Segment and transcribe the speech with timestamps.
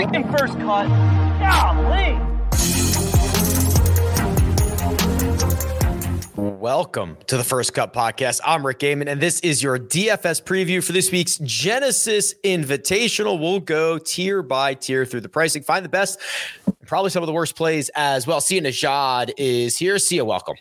[0.00, 0.88] Freaking first cut.
[1.38, 2.16] Golly.
[6.36, 8.40] Welcome to the First Cut Podcast.
[8.42, 13.38] I'm Rick Gehman, and this is your DFS preview for this week's Genesis Invitational.
[13.38, 16.18] We'll go tier by tier through the pricing, find the best,
[16.86, 18.40] probably some of the worst plays as well.
[18.40, 19.98] Sia Nejad is here.
[19.98, 20.56] Sia, welcome.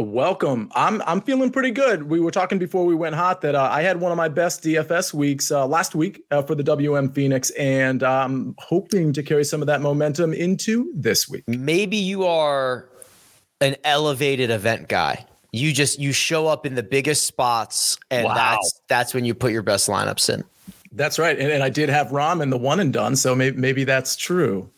[0.00, 0.70] Welcome.
[0.76, 2.04] I'm I'm feeling pretty good.
[2.04, 4.62] We were talking before we went hot that uh, I had one of my best
[4.62, 9.42] DFS weeks uh, last week uh, for the WM Phoenix, and I'm hoping to carry
[9.44, 11.42] some of that momentum into this week.
[11.48, 12.88] Maybe you are
[13.60, 15.26] an elevated event guy.
[15.50, 18.34] You just you show up in the biggest spots, and wow.
[18.34, 20.44] that's that's when you put your best lineups in.
[20.92, 23.56] That's right, and, and I did have Rahm in the one and done, so maybe
[23.56, 24.70] maybe that's true.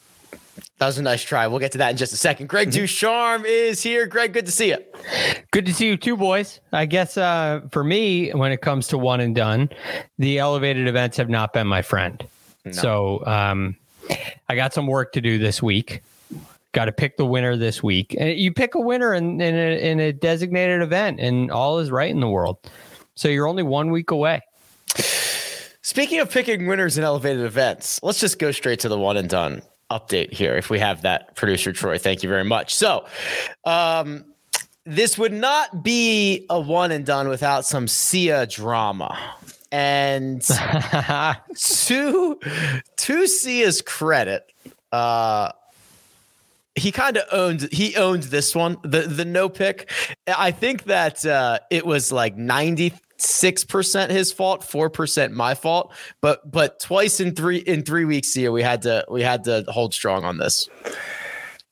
[0.79, 1.47] That was a nice try.
[1.47, 2.49] We'll get to that in just a second.
[2.49, 2.85] Greg mm-hmm.
[2.85, 4.07] DuCharme is here.
[4.07, 4.79] Greg, good to see you.
[5.51, 6.61] Good to see you too, boys.
[6.73, 9.69] I guess uh, for me, when it comes to one and done,
[10.19, 12.27] the elevated events have not been my friend.
[12.65, 12.73] No.
[12.73, 13.77] So um,
[14.49, 16.03] I got some work to do this week.
[16.73, 18.17] Got to pick the winner this week.
[18.19, 21.91] And you pick a winner in, in, a, in a designated event, and all is
[21.91, 22.59] right in the world.
[23.17, 24.41] So you're only one week away.
[25.83, 29.29] Speaking of picking winners in elevated events, let's just go straight to the one and
[29.29, 31.99] done update here if we have that producer troy.
[31.99, 32.75] Thank you very much.
[32.75, 33.07] So
[33.65, 34.25] um,
[34.85, 39.19] this would not be a one and done without some sia drama.
[39.73, 40.43] And
[41.57, 42.41] to
[42.97, 44.53] to sia's credit
[44.91, 45.53] uh
[46.75, 49.91] he kind of owned he owned this one the the no pick.
[50.27, 55.55] I think that uh it was like 90 six percent his fault, four percent my
[55.55, 55.93] fault.
[56.21, 59.65] But but twice in three in three weeks here, we had to we had to
[59.69, 60.69] hold strong on this.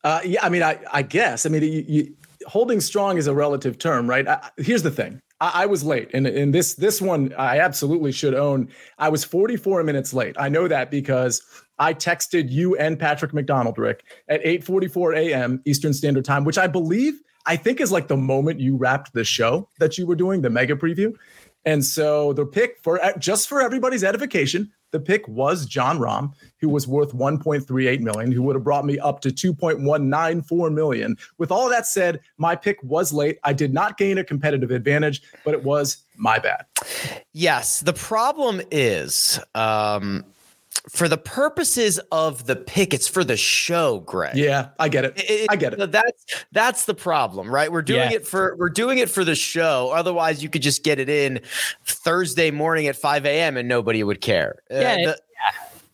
[0.04, 2.14] Uh, yeah, I mean, I I guess I mean you, you,
[2.46, 4.26] holding strong is a relative term, right?
[4.26, 5.20] I, here's the thing.
[5.40, 8.68] I, I was late, and in this this one, I absolutely should own.
[8.98, 10.36] I was 44 minutes late.
[10.38, 11.42] I know that because
[11.78, 15.62] I texted you and Patrick McDonald, Rick, at 8:44 a.m.
[15.64, 19.24] Eastern Standard Time, which I believe I think is like the moment you wrapped the
[19.24, 21.14] show that you were doing, the mega preview.
[21.68, 26.70] And so the pick for just for everybody's edification, the pick was Jon Rahm, who
[26.70, 31.18] was worth 1.38 million, who would have brought me up to 2.194 million.
[31.36, 33.38] With all that said, my pick was late.
[33.44, 36.64] I did not gain a competitive advantage, but it was my bad.
[37.34, 40.24] Yes, the problem is um,
[40.90, 44.36] for the purposes of the pick, it's for the show, Greg.
[44.36, 45.14] Yeah, I get it.
[45.16, 45.92] it I get it.
[45.92, 47.70] That's that's the problem, right?
[47.70, 49.90] We're doing it for we're doing it for the show.
[49.94, 51.40] Otherwise, you could just get it in
[51.84, 53.56] Thursday morning at 5 a.m.
[53.56, 54.62] and nobody would care.
[54.70, 55.20] Uh, yeah, uh, the,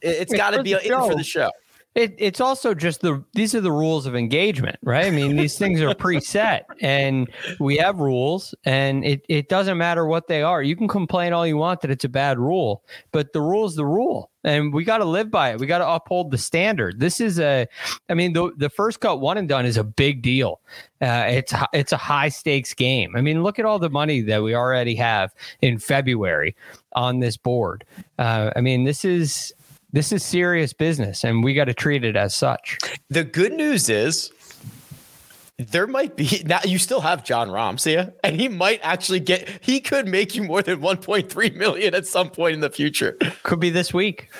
[0.03, 0.10] yeah.
[0.10, 1.50] it's got to be in for the show.
[1.94, 5.06] It, it's also just the these are the rules of engagement, right?
[5.06, 10.04] I mean, these things are preset and we have rules and it, it doesn't matter
[10.04, 10.60] what they are.
[10.62, 13.77] You can complain all you want that it's a bad rule, but the rule is
[13.77, 15.60] the rule and we got to live by it.
[15.60, 17.00] We got to uphold the standard.
[17.00, 17.66] This is a,
[18.09, 20.60] I mean, the, the first cut one and done is a big deal.
[21.00, 23.15] Uh, it's, it's a high stakes game.
[23.16, 26.54] I mean, look at all the money that we already have in February
[26.93, 27.84] on this board.
[28.19, 29.53] Uh, I mean, this is,
[29.95, 32.79] this is serious business and we got to treat it as such.
[33.11, 34.33] The good news is
[35.57, 39.49] there might be now you still have Jon Rahm, Sia, and he might actually get
[39.61, 43.17] he could make you more than 1.3 million at some point in the future.
[43.45, 44.31] Could be this week.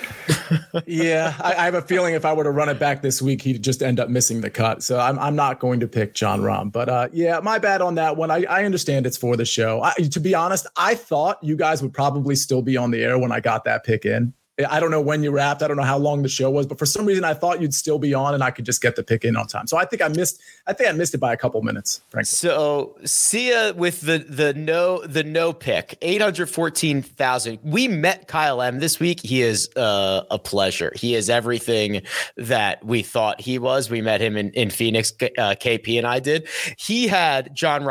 [0.87, 3.41] yeah, I, I, have a feeling if I were to run it back this week,
[3.41, 4.83] he'd just end up missing the cut.
[4.83, 6.73] So I'm I'm not going to pick Jon Rahm.
[6.73, 8.33] But uh, yeah, my bad on that one.
[8.33, 9.83] I, I understand it's for the show.
[9.83, 13.21] I, to be honest, I thought you guys would probably still be on the air
[13.21, 14.35] when I got that pick in
[14.69, 15.63] I don't know when you wrapped.
[15.63, 17.75] I don't know how long the show was, but for some reason I thought you'd
[17.75, 19.67] still be on and I could just get the pick in on time.
[19.67, 20.41] So I think I missed.
[20.69, 22.03] I think I missed it by a couple minutes.
[22.11, 22.27] Frankly.
[22.27, 27.59] So Sia with the the no the no pick eight hundred fourteen thousand.
[27.65, 29.21] We met Kyle M this week.
[29.21, 30.93] He is uh, a pleasure.
[30.95, 32.03] He is everything
[32.37, 33.91] that we thought he was.
[33.91, 35.13] We met him in in Phoenix.
[35.21, 36.49] Uh, KP and I did.
[36.79, 37.85] He had John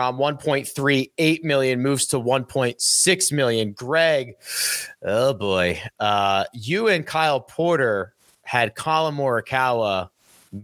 [0.63, 3.74] three eight million moves to one point six million.
[3.74, 4.36] Greg,
[5.04, 5.81] oh boy.
[6.00, 8.13] Uh, you and Kyle Porter
[8.44, 10.09] had Collin Morikawa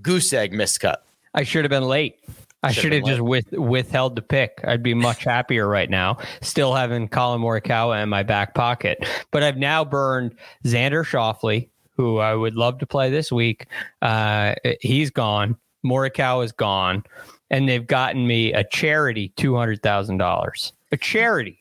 [0.02, 0.98] goose egg miscut.
[1.34, 2.20] I should have been late.
[2.62, 4.60] I should have just with, withheld the pick.
[4.66, 9.06] I'd be much happier right now, still having Collin Morikawa in my back pocket.
[9.32, 13.68] But I've now burned Xander Schauffele, who I would love to play this week.
[14.02, 15.56] Uh, he's gone.
[15.86, 17.06] Morikawa is gone,
[17.50, 20.74] and they've gotten me a charity two hundred thousand dollars.
[20.92, 21.59] A charity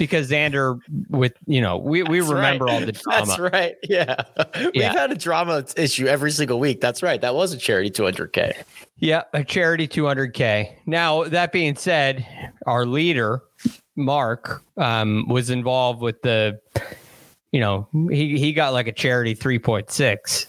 [0.00, 0.80] because Xander
[1.10, 2.80] with you know we, we That's remember right.
[2.80, 3.26] all the drama.
[3.26, 3.76] That's right.
[3.82, 4.22] Yeah.
[4.74, 6.80] We've had a drama issue every single week.
[6.80, 7.20] That's right.
[7.20, 8.54] That was a charity 200K.
[8.96, 10.72] Yeah, a charity 200k.
[10.86, 12.26] Now that being said,
[12.66, 13.42] our leader
[13.94, 16.58] Mark um, was involved with the,
[17.52, 20.46] you know, he he got like a charity 3.6.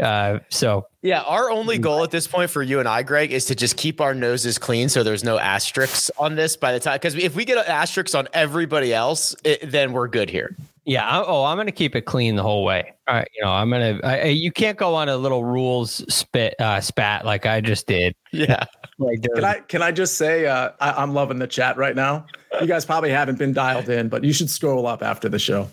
[0.00, 1.22] Uh, so Yeah.
[1.22, 4.00] Our only goal at this point for you and I, Greg, is to just keep
[4.00, 6.96] our noses clean so there's no asterisks on this by the time.
[6.96, 10.56] Because if we get asterisks on everybody else, it, then we're good here.
[10.84, 12.92] yeah, I, oh, I'm gonna keep it clean the whole way.
[13.08, 14.00] All right, you know, I'm gonna.
[14.04, 17.86] I, I- you can't go on a little rules spit uh, spat like I just
[17.86, 18.14] did.
[18.32, 18.64] Yeah.
[18.98, 22.26] Like Can I can I just say uh, I, I'm loving the chat right now.
[22.60, 25.68] You guys probably haven't been dialed in, but you should scroll up after the show.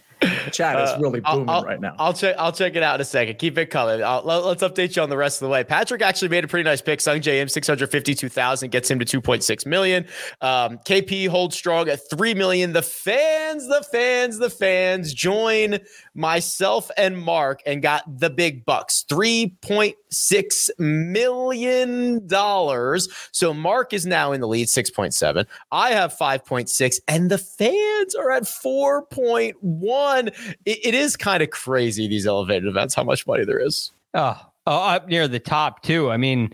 [0.52, 1.96] Chat is really I'll- booming I'll, right now.
[2.00, 2.36] I'll check.
[2.38, 3.38] I'll check it out in a second.
[3.38, 4.04] Keep it coming.
[4.04, 5.64] I'll, let, us update you on the rest of the way.
[5.64, 7.00] Patrick actually made a pretty nice pick.
[7.00, 10.06] Sungjae Im six hundred fifty two thousand gets him to two point six million.
[10.42, 12.74] Um, KP holds strong at three million.
[12.74, 15.80] The fans, the fans, the fans join
[16.14, 23.08] myself and Mark and got the big bucks three point six million dollars.
[23.32, 25.46] So Mark is now in the lead, six point seven.
[25.72, 30.30] I have five point six, and the fans are at four point one.
[30.66, 33.92] It, it is kind of crazy these elevated events, how much money there is.
[34.14, 36.12] Oh, oh, up near the top too.
[36.12, 36.54] I mean,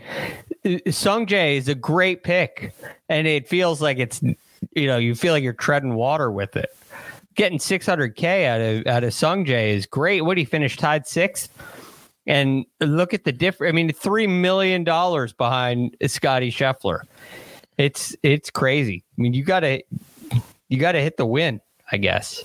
[0.89, 2.73] Sung Jae is a great pick,
[3.09, 6.75] and it feels like it's you know you feel like you're treading water with it.
[7.35, 10.21] Getting 600k out of out of Sung Jae is great.
[10.21, 11.49] What he finished tied sixth,
[12.27, 13.71] and look at the difference.
[13.71, 17.01] I mean, three million dollars behind Scotty Scheffler.
[17.77, 19.03] It's it's crazy.
[19.17, 19.83] I mean, you gotta
[20.67, 21.61] you gotta hit the win,
[21.91, 22.43] I guess.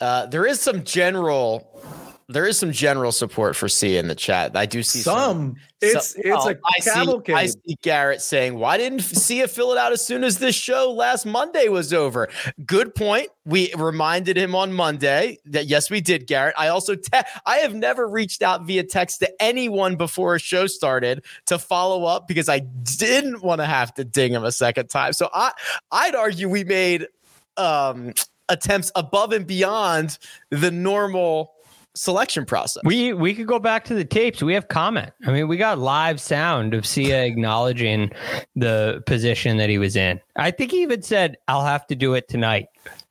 [0.00, 1.66] Uh, there is some general.
[2.28, 4.56] There is some general support for Sia in the chat.
[4.56, 7.32] I do see Some it's some- it's well, a I see.
[7.34, 10.92] I see Garrett saying, "Why didn't Sia fill it out as soon as this show
[10.92, 12.28] last Monday was over?"
[12.64, 13.30] Good point.
[13.44, 16.54] We reminded him on Monday that yes, we did, Garrett.
[16.56, 20.68] I also te- I have never reached out via text to anyone before a show
[20.68, 24.88] started to follow up because I didn't want to have to ding him a second
[24.88, 25.14] time.
[25.14, 25.50] So I
[25.90, 27.08] I'd argue we made
[27.56, 28.14] um,
[28.50, 30.18] attempts above and beyond
[30.50, 31.52] the normal
[31.94, 32.82] selection process.
[32.84, 34.42] We we could go back to the tapes.
[34.42, 35.12] We have comment.
[35.26, 38.10] I mean, we got live sound of Sia acknowledging
[38.54, 40.20] the position that he was in.
[40.36, 42.66] I think he even said, "I'll have to do it tonight."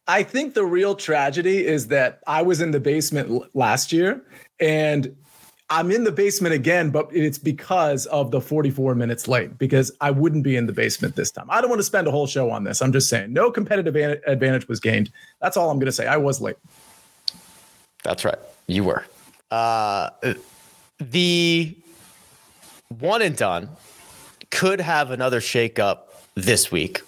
[0.08, 4.24] I think the real tragedy is that I was in the basement l- last year
[4.60, 5.16] and
[5.72, 10.10] I'm in the basement again, but it's because of the 44 minutes late because I
[10.10, 11.46] wouldn't be in the basement this time.
[11.50, 12.82] I don't want to spend a whole show on this.
[12.82, 13.96] I'm just saying no competitive
[14.26, 15.12] advantage was gained.
[15.42, 16.08] That's all I'm going to say.
[16.08, 16.56] I was late.
[18.04, 18.40] That's right.
[18.66, 19.06] You were.
[19.52, 20.10] Uh,
[21.00, 21.76] the
[22.88, 23.70] one and done
[24.50, 26.00] could have another shakeup
[26.34, 27.02] this week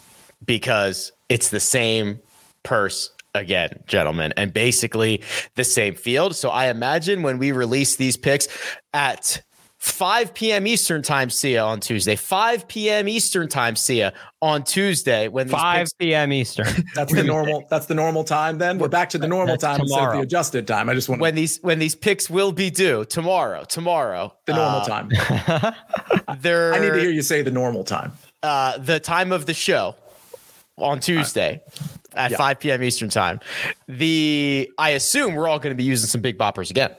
[0.45, 2.19] because it's the same
[2.63, 5.21] purse again, gentlemen, and basically
[5.55, 6.35] the same field.
[6.35, 8.47] So I imagine when we release these picks
[8.93, 9.41] at
[9.77, 10.67] 5 p.m.
[10.67, 12.15] Eastern time, Sia on Tuesday.
[12.15, 13.07] 5 p.m.
[13.09, 15.27] Eastern time, Sia on Tuesday.
[15.27, 16.31] When these 5 picks p.m.
[16.31, 16.67] Eastern.
[16.95, 17.65] That's the normal.
[17.67, 18.59] That's the normal time.
[18.59, 20.17] Then we're back to the normal That's time instead of tomorrow.
[20.17, 20.87] the adjusted time.
[20.87, 23.63] I just want when these when these picks will be due tomorrow.
[23.63, 25.09] Tomorrow, the normal Uh, time.
[26.41, 28.11] There, I need to hear you say the normal time.
[28.43, 29.95] uh, the time of the show
[30.77, 31.61] on Tuesday
[32.15, 32.37] at yeah.
[32.37, 32.83] 5 p.m.
[32.83, 33.39] Eastern time.
[33.87, 36.95] The I assume we're all going to be using some big boppers again.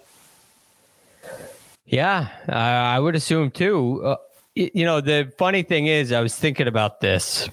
[1.87, 4.03] Yeah, uh, I would assume too.
[4.05, 4.17] Uh,
[4.55, 7.49] you know, the funny thing is, I was thinking about this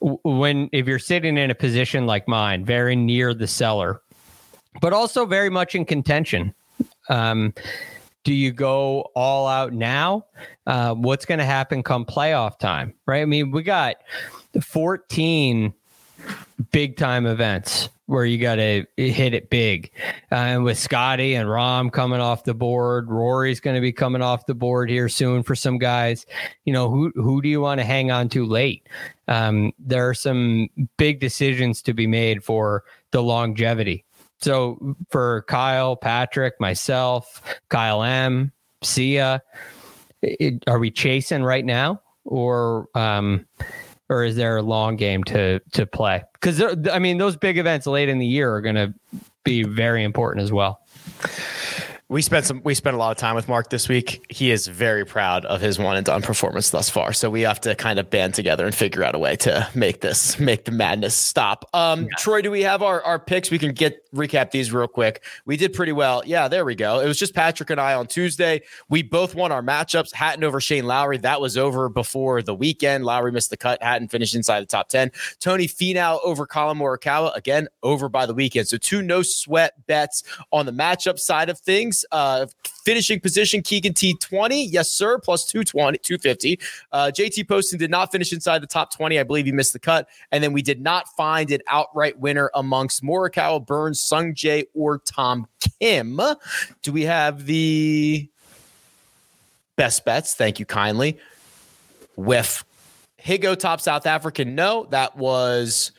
[0.00, 4.00] when if you're sitting in a position like mine, very near the cellar,
[4.80, 6.54] but also very much in contention.
[7.08, 7.54] Um,
[8.24, 10.26] do you go all out now?
[10.66, 12.94] Uh, what's going to happen come playoff time?
[13.06, 13.22] Right.
[13.22, 13.96] I mean, we got
[14.62, 15.72] 14
[16.72, 19.90] big time events where you got to hit it big.
[20.32, 24.20] Uh, and with Scotty and Rahm coming off the board, Rory's going to be coming
[24.20, 26.26] off the board here soon for some guys.
[26.64, 28.88] You know, who who do you want to hang on to late?
[29.28, 34.04] Um, there are some big decisions to be made for the longevity.
[34.40, 39.42] So for Kyle, Patrick, myself, Kyle M, Sia,
[40.22, 43.46] it, are we chasing right now, or um,
[44.10, 46.22] or is there a long game to to play?
[46.34, 46.60] Because
[46.92, 48.92] I mean, those big events late in the year are going to
[49.44, 50.80] be very important as well
[52.10, 54.26] we spent some we spent a lot of time with Mark this week.
[54.28, 57.12] He is very proud of his one and done performance thus far.
[57.12, 60.00] So we have to kind of band together and figure out a way to make
[60.00, 61.70] this make the madness stop.
[61.72, 62.08] Um, yeah.
[62.18, 63.52] Troy, do we have our our picks?
[63.52, 65.22] We can get recap these real quick.
[65.46, 66.22] We did pretty well.
[66.26, 66.98] Yeah, there we go.
[66.98, 68.62] It was just Patrick and I on Tuesday.
[68.88, 70.12] We both won our matchups.
[70.12, 71.18] Hatton over Shane Lowry.
[71.18, 73.04] That was over before the weekend.
[73.04, 73.80] Lowry missed the cut.
[73.80, 75.12] Hatton finished inside the top 10.
[75.38, 77.36] Tony Finau over Collin Morikawa.
[77.36, 78.66] Again, over by the weekend.
[78.66, 81.99] So two no sweat bets on the matchup side of things.
[82.10, 82.46] Uh,
[82.84, 84.66] finishing position, Keegan T20.
[84.70, 85.18] Yes, sir.
[85.18, 86.60] Plus 220, 250.
[86.92, 89.18] Uh, JT Poston did not finish inside the top 20.
[89.18, 90.08] I believe he missed the cut.
[90.32, 94.98] And then we did not find an outright winner amongst Morikawa, Burns, Sung Jae, or
[94.98, 95.46] Tom
[95.80, 96.20] Kim.
[96.82, 98.28] Do we have the
[99.76, 100.34] best bets?
[100.34, 101.18] Thank you kindly.
[102.16, 102.64] With
[103.22, 104.54] Higgo top South African.
[104.54, 105.92] No, that was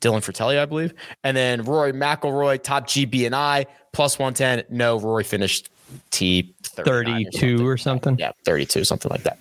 [0.00, 0.94] Dylan Frittelli, I believe.
[1.24, 4.64] And then Rory McIlroy, top GB and I plus 110.
[4.74, 5.70] No, Rory finished
[6.10, 8.16] T 32 or something.
[8.18, 9.38] Yeah, 32, something like that.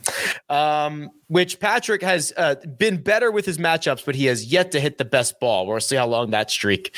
[0.50, 4.80] Um, which Patrick has uh, been better with his matchups, but he has yet to
[4.80, 5.68] hit the best ball.
[5.68, 6.96] We'll see how long that streak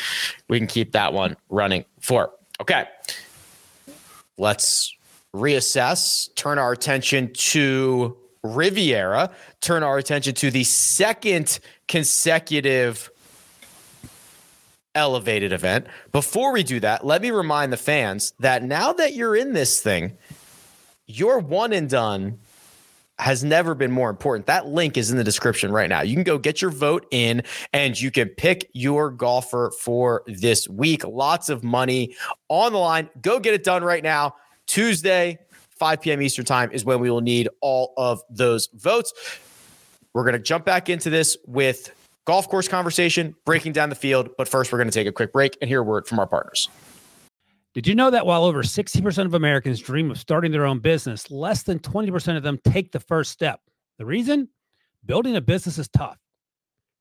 [0.47, 2.31] we can keep that one running for.
[2.61, 2.85] Okay.
[4.37, 4.95] Let's
[5.35, 13.10] reassess, turn our attention to Riviera, turn our attention to the second consecutive
[14.95, 15.87] elevated event.
[16.11, 19.81] Before we do that, let me remind the fans that now that you're in this
[19.81, 20.17] thing,
[21.07, 22.39] your one and done
[23.19, 24.47] has never been more important.
[24.47, 26.01] That link is in the description right now.
[26.01, 30.67] You can go get your vote in and you can pick your golfer for this
[30.67, 31.05] week.
[31.05, 32.15] Lots of money
[32.49, 33.09] on the line.
[33.21, 34.35] Go get it done right now.
[34.65, 35.37] Tuesday,
[35.69, 36.21] 5 p.m.
[36.21, 39.13] Eastern Time is when we will need all of those votes.
[40.13, 41.91] We're going to jump back into this with
[42.25, 44.29] golf course conversation, breaking down the field.
[44.37, 46.27] But first, we're going to take a quick break and hear a word from our
[46.27, 46.69] partners.
[47.73, 51.31] Did you know that while over 60% of Americans dream of starting their own business,
[51.31, 53.61] less than 20% of them take the first step?
[53.97, 54.49] The reason?
[55.05, 56.17] Building a business is tough.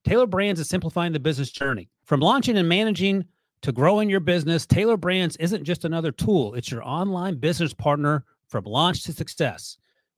[0.05, 1.91] Tailor Brands is simplifying the business journey.
[2.05, 3.25] From launching and managing
[3.63, 8.25] to growing your business, Tailor Brands isn't just another tool, it's your online business partner
[8.49, 9.77] from launch to success.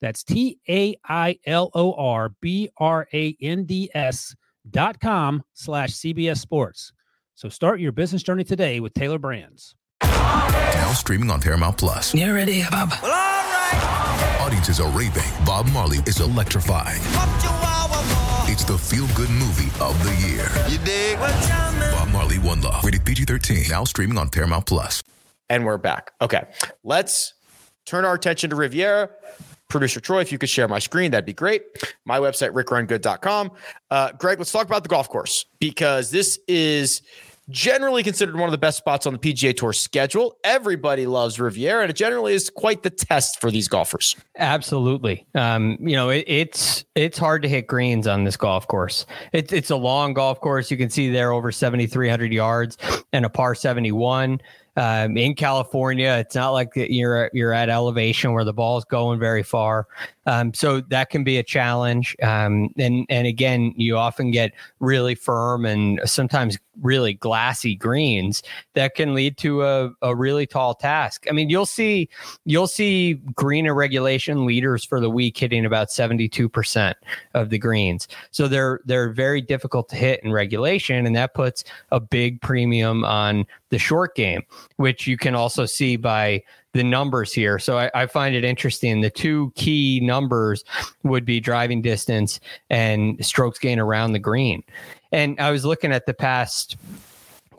[0.00, 4.34] That's T A I L O R B R A N D S
[4.70, 6.92] dot com slash CBS Sports.
[7.34, 9.74] So start your business journey today with Tailor Brands.
[10.02, 12.14] Now streaming on Paramount Plus.
[12.14, 12.90] You ready, Bob?
[13.02, 14.38] Well, all right.
[14.40, 15.22] Audiences are raving.
[15.44, 17.00] Bob Marley is electrifying.
[18.50, 20.48] It's the feel-good movie of the year.
[20.68, 21.18] You dig?
[21.18, 22.82] Bob Marley, One Love.
[22.82, 23.70] Rated PG-13.
[23.70, 25.02] Now streaming on Paramount Plus.
[25.50, 26.12] And we're back.
[26.20, 26.44] Okay,
[26.82, 27.34] let's
[27.86, 29.10] turn our attention to Riviera.
[29.68, 31.62] Producer Troy, if you could share my screen, that'd be great.
[32.04, 33.50] My website, rickrungood.com.
[33.90, 37.02] Uh, Greg, let's talk about the golf course because this is
[37.50, 40.36] generally considered one of the best spots on the PGA Tour schedule.
[40.44, 44.16] Everybody loves Riviera, and it generally is quite the test for these golfers.
[44.36, 45.26] Absolutely.
[45.34, 49.06] Um, you know, it, it's it's hard to hit greens on this golf course.
[49.32, 50.70] It's it's a long golf course.
[50.70, 52.76] You can see there over seventy three hundred yards
[53.12, 54.40] and a par seventy one
[54.78, 56.16] um, in California.
[56.20, 59.86] It's not like you're you're at elevation where the ball's going very far.
[60.28, 62.14] Um, so that can be a challenge.
[62.22, 68.42] Um, and and again, you often get really firm and sometimes really glassy greens
[68.74, 71.24] that can lead to a, a really tall task.
[71.30, 72.10] I mean, you'll see
[72.44, 76.94] you'll see green in regulation leaders for the week hitting about 72%
[77.32, 78.06] of the greens.
[78.30, 83.02] So they're they're very difficult to hit in regulation, and that puts a big premium
[83.02, 84.42] on the short game,
[84.76, 86.42] which you can also see by
[86.78, 87.58] the numbers here.
[87.58, 89.00] So I, I, find it interesting.
[89.00, 90.64] The two key numbers
[91.02, 92.38] would be driving distance
[92.70, 94.62] and strokes gain around the green.
[95.10, 96.76] And I was looking at the past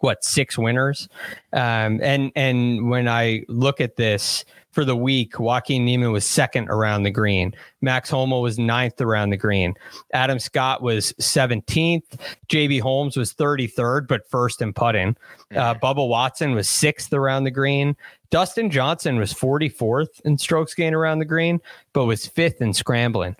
[0.01, 1.09] what six winners
[1.51, 6.69] Um, and and when I look at this for the week, Joaquin Niemann was second
[6.69, 7.53] around the green.
[7.81, 9.73] Max Homa was ninth around the green.
[10.13, 12.03] Adam Scott was 17th.
[12.47, 15.17] JB Holmes was 33rd, but first in putting.
[15.53, 17.97] Uh, Bubba Watson was sixth around the green.
[18.31, 21.59] Dustin Johnson was 44th in strokes gained around the green,
[21.93, 23.35] but was fifth in scrambling.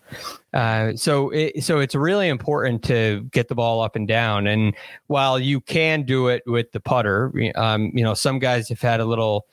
[0.54, 4.48] Uh, so, it, so it's really important to get the ball up and down.
[4.48, 4.74] And
[5.08, 9.00] while you can do it with the putter, um, you know, some guys have had
[9.00, 9.46] a little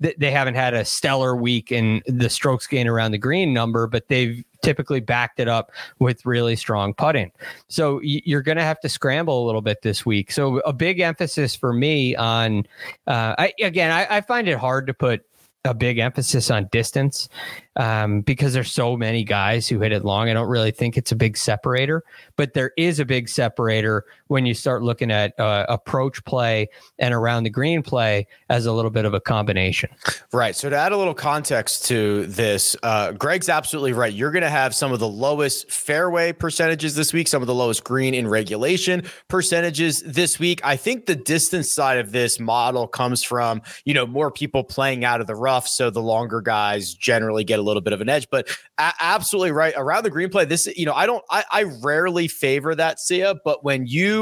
[0.00, 4.08] they haven't had a stellar week in the strokes gain around the green number, but
[4.08, 7.30] they've typically backed it up with really strong putting.
[7.68, 10.32] So you're going to have to scramble a little bit this week.
[10.32, 12.66] So a big emphasis for me on,
[13.06, 15.24] uh, I, again, I, I find it hard to put
[15.64, 17.28] a big emphasis on distance
[17.76, 20.28] um, because there's so many guys who hit it long.
[20.28, 22.04] I don't really think it's a big separator,
[22.36, 26.68] but there is a big separator when you start looking at uh, approach play
[26.98, 29.90] and around the green play as a little bit of a combination.
[30.32, 30.56] Right.
[30.56, 34.12] So to add a little context to this, uh, Greg's absolutely right.
[34.12, 37.54] You're going to have some of the lowest fairway percentages this week, some of the
[37.54, 40.60] lowest green in regulation percentages this week.
[40.64, 45.04] I think the distance side of this model comes from, you know, more people playing
[45.04, 45.68] out of the rough.
[45.68, 49.52] So the longer guys generally get a little bit of an edge, but a- absolutely
[49.52, 50.44] right around the green play.
[50.44, 54.15] This, you know, I don't, I, I rarely favor that, Sia, but when you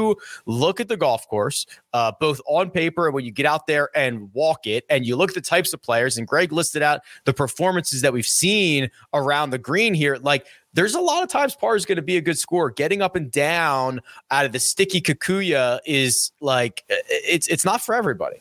[0.45, 3.89] look at the golf course, uh, both on paper and when you get out there
[3.95, 7.01] and walk it, and you look at the types of players, and Greg listed out
[7.25, 11.55] the performances that we've seen around the green here, like there's a lot of times
[11.55, 12.69] par is going to be a good score.
[12.69, 17.95] Getting up and down out of the sticky Kikuyu is like it's it's not for
[17.95, 18.37] everybody.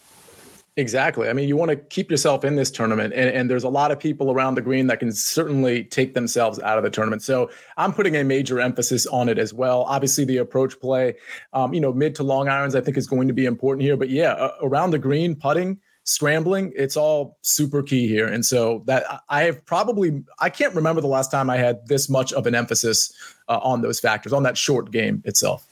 [0.77, 1.29] Exactly.
[1.29, 3.93] I mean, you want to keep yourself in this tournament, and, and, there's a lot
[3.93, 7.23] of people around the green that can certainly take themselves out of the tournament.
[7.23, 9.83] So I'm putting a major emphasis on it as well.
[9.83, 11.15] Obviously, the approach play,
[11.53, 13.97] um, you know, mid to long irons, I think is going to be important here.
[13.97, 18.27] But yeah, uh, around the green, putting, scrambling, it's all super key here.
[18.27, 22.09] And so that I have probably, I can't remember the last time I had this
[22.09, 23.13] much of an emphasis
[23.49, 25.69] uh, on those factors, on that short game itself.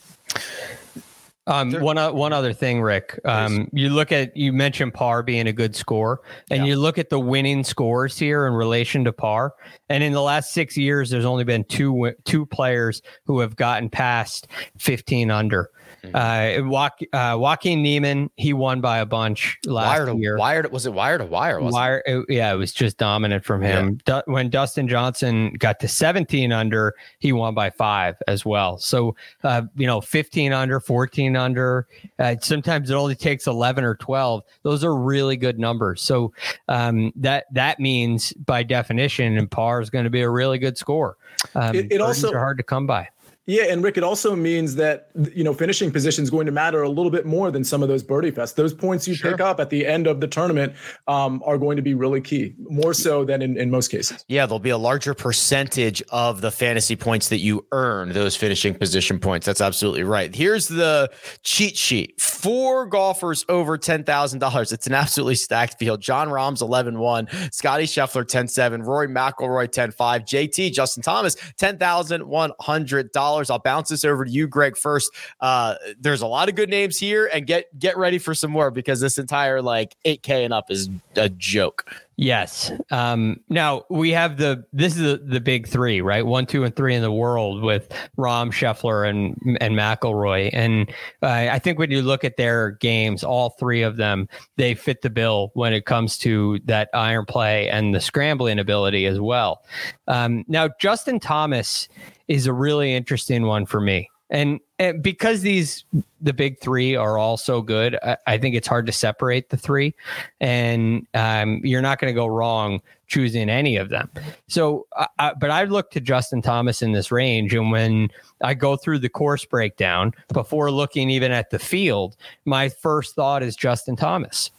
[1.49, 3.19] Um, one uh, one other thing, Rick.
[3.25, 6.21] Um, you look at you mentioned par being a good score,
[6.51, 6.71] and yeah.
[6.71, 9.55] you look at the winning scores here in relation to par.
[9.89, 13.91] And in the last six years, there's only been two two players who have gotten
[13.91, 14.47] past
[14.79, 15.71] 15 under.
[16.05, 16.65] Mm-hmm.
[16.65, 20.37] Uh, Joaquin, uh, Joaquin Niemann, he won by a bunch last wire to, year.
[20.37, 21.61] Wired was it wire to wire?
[21.61, 22.27] Wire, it?
[22.29, 24.01] yeah, it was just dominant from him.
[24.07, 24.21] Yeah.
[24.21, 28.79] Du- when Dustin Johnson got to 17 under, he won by five as well.
[28.79, 31.87] So, uh, you know, 15 under, 14 under.
[32.19, 34.43] Uh, sometimes it only takes 11 or 12.
[34.65, 36.03] Those are really good numbers.
[36.03, 36.33] So
[36.69, 40.77] um, that that means by definition, and par is going to be a really good
[40.77, 41.17] score.
[41.55, 43.09] Um, it, it also are hard to come by.
[43.47, 46.83] Yeah, and Rick, it also means that you know finishing position is going to matter
[46.83, 48.55] a little bit more than some of those birdie fests.
[48.55, 49.33] Those points you sure.
[49.33, 50.75] pick up at the end of the tournament
[51.09, 54.25] um, are going to be really key, more so than in, in most cases.
[54.29, 58.75] Yeah, there'll be a larger percentage of the fantasy points that you earn those finishing
[58.75, 59.45] position points.
[59.45, 60.33] That's absolutely right.
[60.33, 61.11] Here's the
[61.43, 64.71] cheat sheet: four golfers over ten thousand dollars.
[64.73, 66.01] It's an absolutely stacked field.
[66.01, 72.53] Jon Rahm's 11-1, Scotty Scheffler 10-7, Rory McIlroy 10-5, JT Justin Thomas ten thousand one
[72.61, 73.13] hundred
[73.51, 74.77] I'll bounce this over to you, Greg.
[74.77, 78.51] First, uh, there's a lot of good names here, and get get ready for some
[78.51, 81.91] more because this entire like 8K and up is a joke.
[82.17, 82.71] Yes.
[82.91, 86.25] Um, now we have the this is the, the big three, right?
[86.25, 90.51] One, two, and three in the world with Rahm, Scheffler, and and McIlroy.
[90.53, 90.91] And
[91.23, 95.03] uh, I think when you look at their games, all three of them they fit
[95.03, 99.65] the bill when it comes to that iron play and the scrambling ability as well.
[100.07, 101.89] Um, now Justin Thomas
[102.33, 104.09] is a really interesting one for me.
[104.31, 105.85] And, and, because these
[106.23, 109.59] the big three are all so good, I, I think it's hard to separate the
[109.59, 109.95] three,
[110.41, 114.11] and um, you're not going to go wrong choosing any of them.
[114.49, 118.09] So, uh, but I look to Justin Thomas in this range, and when
[118.41, 122.17] I go through the course breakdown before looking even at the field,
[122.47, 124.51] my first thought is Justin Thomas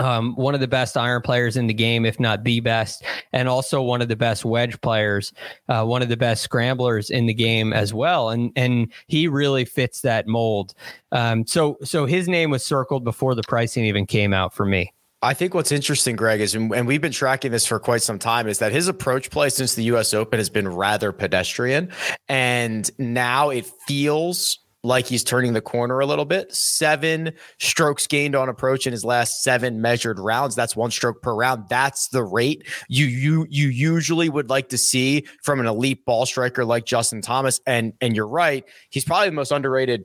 [0.00, 3.48] um, one of the best iron players in the game, if not the best, and
[3.48, 5.32] also one of the best wedge players,
[5.68, 8.30] uh, one of the best scramblers in the game as well.
[8.30, 10.74] And and he really fits that mold.
[11.12, 14.92] Um, so so his name was circled before the pricing even came out for me.
[15.22, 18.48] I think what's interesting, Greg, is and we've been tracking this for quite some time,
[18.48, 20.14] is that his approach play since the U.S.
[20.14, 21.92] Open has been rather pedestrian,
[22.28, 26.54] and now it feels like he's turning the corner a little bit.
[26.54, 30.54] Seven strokes gained on approach in his last seven measured rounds.
[30.54, 31.64] That's one stroke per round.
[31.68, 36.24] That's the rate you you you usually would like to see from an elite ball
[36.26, 37.60] striker like Justin Thomas.
[37.66, 40.04] And and you're right, he's probably the most underrated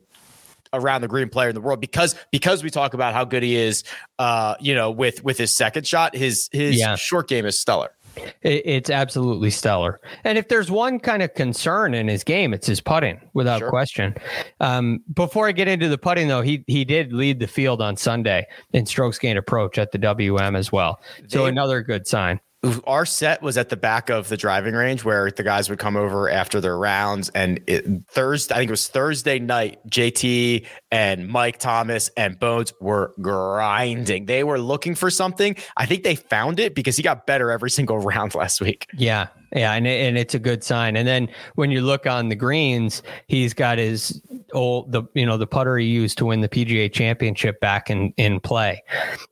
[0.73, 3.55] around the green player in the world because because we talk about how good he
[3.55, 3.83] is.
[4.19, 6.95] Uh, you know, with with his second shot, his his Yeah.
[6.95, 7.91] short game is stellar.
[8.41, 9.99] It, it's absolutely stellar.
[10.23, 13.69] And if there's one kind of concern in his game, it's his putting, without Sure.
[13.69, 14.15] question.
[14.59, 17.97] Um, before I get into the putting, though, he he did lead the field on
[17.97, 20.99] Sunday in strokes gained approach at the WM as well.
[21.27, 22.39] So They- another good sign.
[22.85, 25.95] Our set was at the back of the driving range where the guys would come
[25.95, 27.29] over after their rounds.
[27.29, 32.73] And it, Thursday, I think it was Thursday night, JT and Mike Thomas and Bones
[32.81, 34.25] were grinding.
[34.25, 35.55] They were looking for something.
[35.77, 38.87] I think they found it because he got better every single round last week.
[38.93, 40.95] Yeah, yeah, and and it's a good sign.
[40.95, 44.21] And then when you look on the greens, he's got his
[44.53, 48.13] old the you know the putter he used to win the PGA Championship back in
[48.17, 48.83] in play,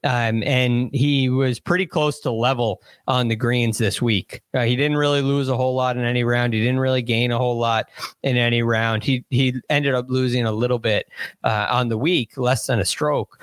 [0.04, 4.42] um, and he was pretty close to level on the greens this week.
[4.54, 6.54] Uh, he didn't really lose a whole lot in any round.
[6.54, 7.90] He didn't really gain a whole lot
[8.24, 9.04] in any round.
[9.04, 11.08] He he ended up losing a little bit
[11.44, 13.40] uh, on the week, less than a stroke,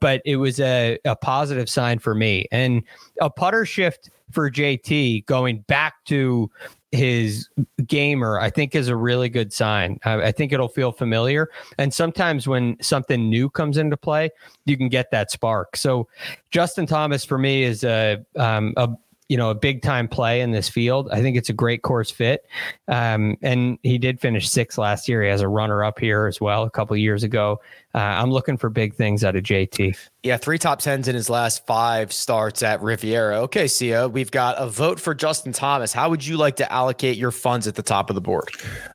[0.00, 2.46] but it was a, a positive sign for me.
[2.52, 2.82] And
[3.20, 6.50] a putter shift for JT going back to
[6.92, 7.48] his
[7.86, 9.98] gamer, I think is a really good sign.
[10.04, 11.48] I, I think it'll feel familiar.
[11.78, 14.30] And sometimes when something new comes into play,
[14.66, 15.76] you can get that spark.
[15.76, 16.08] So
[16.50, 18.90] Justin Thomas for me is a um, a
[19.32, 21.08] you know a big time play in this field.
[21.10, 22.44] I think it's a great course fit,
[22.86, 25.22] um, and he did finish sixth last year.
[25.22, 27.58] He has a runner up here as well a couple years ago.
[27.94, 29.96] Uh, I'm looking for big things out of JT.
[30.22, 33.40] Yeah, three top tens in his last five starts at Riviera.
[33.40, 35.94] Okay, Sia, we've got a vote for Justin Thomas.
[35.94, 38.50] How would you like to allocate your funds at the top of the board?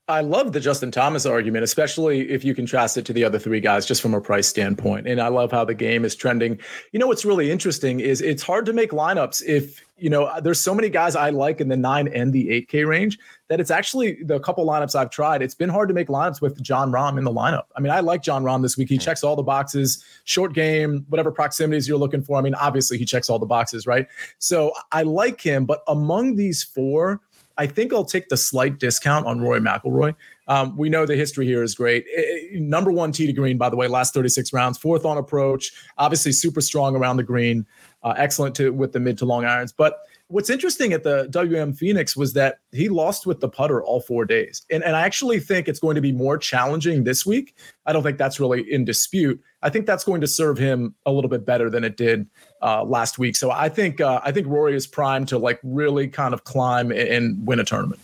[0.07, 3.59] I love the Justin Thomas argument, especially if you contrast it to the other three
[3.59, 5.07] guys, just from a price standpoint.
[5.07, 6.59] And I love how the game is trending.
[6.91, 10.61] You know what's really interesting is it's hard to make lineups if you know there's
[10.61, 13.71] so many guys I like in the nine and the eight K range that it's
[13.71, 15.41] actually the couple lineups I've tried.
[15.41, 17.63] It's been hard to make lineups with Jon Rahm in the lineup.
[17.75, 18.89] I mean, I like Jon Rahm this week.
[18.89, 22.37] He checks all the boxes, short game, whatever proximities you're looking for.
[22.37, 24.07] I mean, obviously he checks all the boxes, right?
[24.39, 27.21] So I like him, but among these four.
[27.59, 30.13] I think I'll take the slight discount on Roy McIlroy.
[30.47, 32.05] Um, we know the history here is great.
[32.15, 35.17] Eh, eh, number one tee to green, by the way, last 36 rounds, fourth on
[35.17, 37.65] approach, obviously super strong around the green,
[38.07, 39.73] uh, excellent to with the mid to long irons.
[39.73, 43.99] But what's interesting at the WM Phoenix was that he lost with the putter all
[43.99, 44.65] four days.
[44.71, 47.55] And, and I actually think it's going to be more challenging this week.
[47.85, 49.41] I don't think that's really in dispute.
[49.61, 52.27] I think that's going to serve him a little bit better than it did
[52.61, 53.35] uh, last week.
[53.35, 56.91] So I think uh, I think Rory is primed to like really kind of climb
[56.91, 58.01] and, and win a tournament.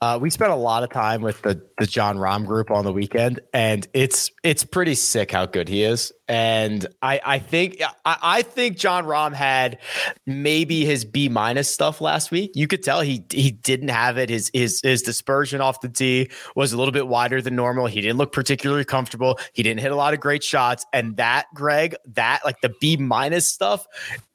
[0.00, 2.92] Uh, we spent a lot of time with the the Jon Rahm group on the
[2.92, 6.12] weekend, and it's it's pretty sick how good he is.
[6.32, 9.78] And I I think I, I think Jon Rahm had
[10.24, 12.52] maybe his B minus stuff last week.
[12.54, 14.30] You could tell he he didn't have it.
[14.30, 17.86] His his his dispersion off the tee was a little bit wider than normal.
[17.86, 19.38] He didn't look particularly comfortable.
[19.52, 20.86] He didn't hit a lot of great shots.
[20.94, 23.86] And that Greg, that like the B minus stuff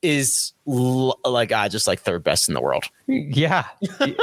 [0.03, 2.85] is l- like I just like third best in the world.
[3.07, 3.65] Yeah.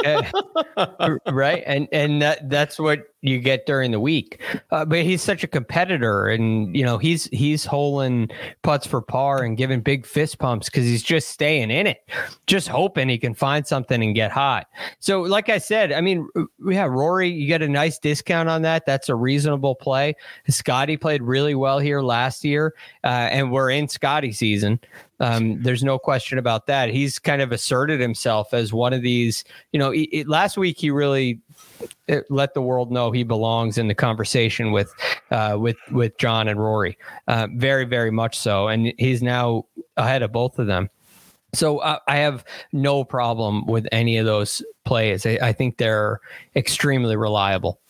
[0.02, 0.30] Yeah.
[1.26, 1.62] right.
[1.66, 4.40] And and that that's what you get during the week.
[4.70, 8.30] Uh, but he's such a competitor and you know, he's he's holing
[8.62, 12.08] putts for par and giving big fist pumps because he's just staying in it,
[12.46, 14.66] just hoping he can find something and get hot.
[14.98, 18.62] So, like I said, I mean, we have Rory, you get a nice discount on
[18.62, 18.86] that.
[18.86, 20.14] That's a reasonable play.
[20.48, 22.74] Scotty played really well here last year,
[23.04, 24.80] uh, and we're in Scotty season.
[25.20, 26.90] Um, there's no question about that.
[26.90, 29.44] He's kind of asserted himself as one of these.
[29.72, 31.40] You know, he- he- last week he really
[32.08, 34.92] uh, let the world know he belongs in the conversation with
[35.30, 36.98] uh, with with Jon and Rory.
[37.28, 40.90] Uh, very, very much so, and he's now ahead of both of them.
[41.54, 45.24] So uh, I have no problem with any of those plays.
[45.24, 46.20] I, I think they're
[46.56, 47.80] extremely reliable.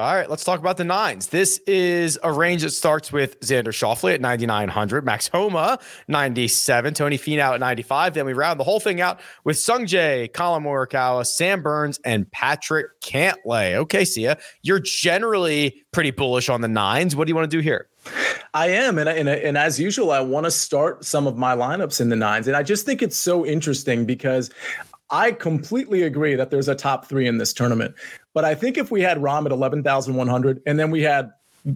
[0.00, 1.26] All right, let's talk about the nines.
[1.26, 7.18] This is a range that starts with Xander Schauffele at 9,900, Max Homa 97, Tony
[7.18, 8.14] Finau at 95.
[8.14, 12.30] Then we round the whole thing out with Sung Jae, Collin Morikawa, Sam Burns, and
[12.32, 13.74] Patrick Cantlay.
[13.74, 17.14] Okay, Sia, you're generally pretty bullish on the nines.
[17.14, 17.86] What do you want to do here?
[18.54, 22.00] I am, and and, and as usual, I want to start some of my lineups
[22.00, 24.50] in the nines, and I just think it's so interesting because
[25.10, 27.94] I completely agree that there's a top three in this tournament,
[28.32, 31.02] but I think if we had Rahm at eleven thousand one hundred, and then we
[31.02, 31.30] had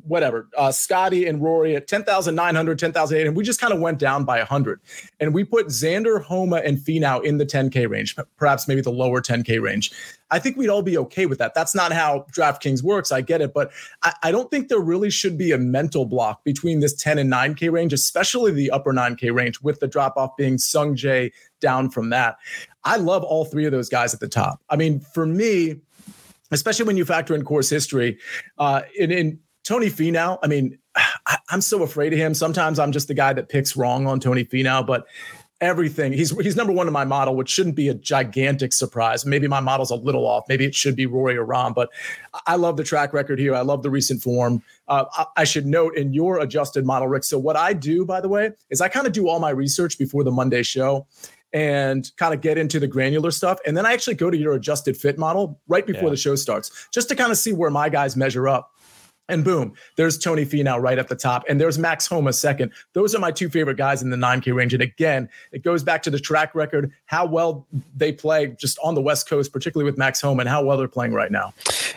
[0.04, 4.24] whatever uh, Scotty and Rory at 10,900, 10,008, and we just kind of went down
[4.24, 4.80] by 100.
[5.20, 9.20] And we put Xander, Homa, and Finau in the 10K range, perhaps maybe the lower
[9.20, 9.92] 10K range.
[10.30, 11.54] I think we'd all be okay with that.
[11.54, 13.12] That's not how DraftKings works.
[13.12, 13.52] I get it.
[13.52, 13.70] But
[14.02, 17.30] I, I don't think there really should be a mental block between this 10 and
[17.30, 21.90] 9K range, especially the upper 9K range, with the drop off being Sung Jae down
[21.90, 22.36] from that.
[22.84, 24.60] I love all three of those guys at the top.
[24.68, 25.80] I mean, for me,
[26.50, 28.18] especially when you factor in course history,
[28.58, 32.34] uh, in, in Tony Finau, I mean, I, am so afraid of him.
[32.34, 35.06] Sometimes I'm just the guy that picks wrong on Tony Finau, but
[35.60, 36.12] everything.
[36.12, 39.24] He's he's number one in my model, which shouldn't be a gigantic surprise.
[39.24, 40.44] Maybe my model's a little off.
[40.48, 41.90] Maybe it should be Rory or Rahm, but
[42.46, 43.54] I love the track record here.
[43.54, 44.62] I love the recent form.
[44.88, 47.24] Uh, I, I, should note in your adjusted model, Rick.
[47.24, 49.98] So what I do, by the way, is I kind of do all my research
[49.98, 51.06] before the Monday show
[51.54, 53.60] and kind of get into the granular stuff.
[53.64, 56.10] And then I actually go to your adjusted fit model right before yeah.
[56.10, 58.72] the show starts, just to kind of see where my guys measure up.
[59.28, 62.72] And boom, there's Tony Finau right at the top, and there's Max Homa second.
[62.92, 64.74] Those are my two favorite guys in the 9K range.
[64.74, 68.94] And again, it goes back to the track record, how well they play just on
[68.94, 71.54] the West Coast, particularly with Max Homa, and how well they're playing right now.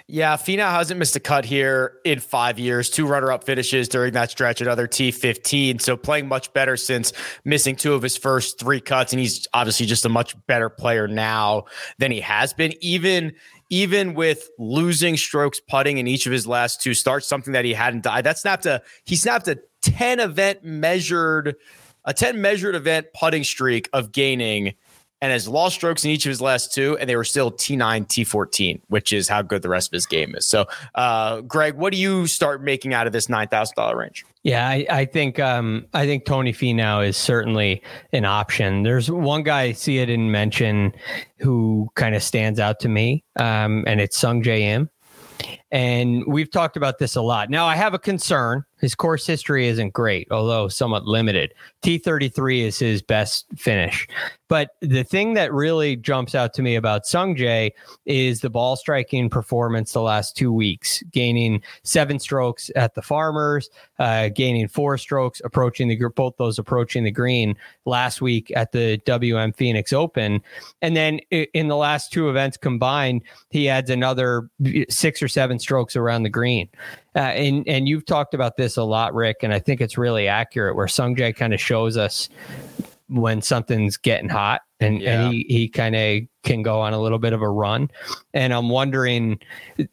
[0.10, 2.90] Yeah, Finau hasn't missed a cut here in five years.
[2.90, 5.82] Two runner-up finishes during that stretch, another T15.
[5.82, 7.12] So playing much better since
[7.44, 11.10] missing two of his first three cuts, and he's obviously just a much better player
[11.10, 11.66] now
[11.98, 12.74] than he has been.
[12.80, 13.34] Even
[13.70, 17.74] even with losing strokes putting in each of his last two starts, something that he
[17.74, 18.24] hadn't died.
[18.24, 21.58] That snapped a he snapped a 10 event measured
[22.06, 24.74] a 10 measured event putting streak of gaining
[25.22, 28.08] and has lost strokes in each of his last two, and they were still T9,
[28.08, 30.46] T14, which is how good the rest of his game is.
[30.46, 34.26] So, uh, Greg, what do you start making out of this nine thousand dollar range?
[34.44, 37.82] Yeah, I, I think um, I think Tony Finau is certainly
[38.14, 38.84] an option.
[38.84, 40.94] There's one guy I see it in mention
[41.40, 44.90] who kind of stands out to me, um, and it's Sungjae Im.
[45.72, 47.50] And we've talked about this a lot.
[47.50, 48.64] Now, I have a concern.
[48.80, 51.54] His course history isn't great, although somewhat limited.
[51.82, 54.08] T33 is his best finish.
[54.50, 57.72] But the thing that really jumps out to me about Sungjae
[58.06, 63.70] is the ball striking performance the last two weeks, gaining seven strokes at the Farmers,
[64.00, 68.72] uh, gaining four strokes approaching the group, both those approaching the green last week at
[68.72, 70.42] the WM Phoenix Open,
[70.82, 74.50] and then in the last two events combined, he adds another
[74.90, 76.70] six or seven strokes around the green.
[77.16, 80.28] Uh, and and you've talked about this a lot, Rick, and I think it's really
[80.28, 80.76] accurate.
[80.76, 82.30] Where Sungjae kind of shows us
[83.10, 85.26] when something's getting hot and, yeah.
[85.26, 87.90] and he, he kind of can go on a little bit of a run.
[88.34, 89.40] And I'm wondering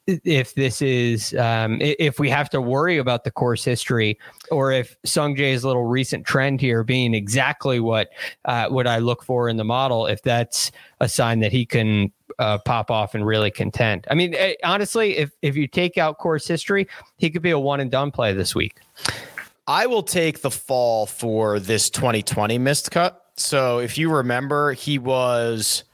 [0.06, 4.18] if this is, um, if we have to worry about the course history
[4.50, 8.10] or if Sung Sungjae's little recent trend here being exactly what,
[8.44, 12.12] uh, what I look for in the model, if that's a sign that he can
[12.38, 14.06] uh, pop off and really contend.
[14.10, 17.58] I mean, eh, honestly, if, if you take out course history, he could be a
[17.58, 18.80] one and done play this week.
[19.66, 23.20] I will take the fall for this 2020 missed cut.
[23.36, 25.84] So if you remember, he was,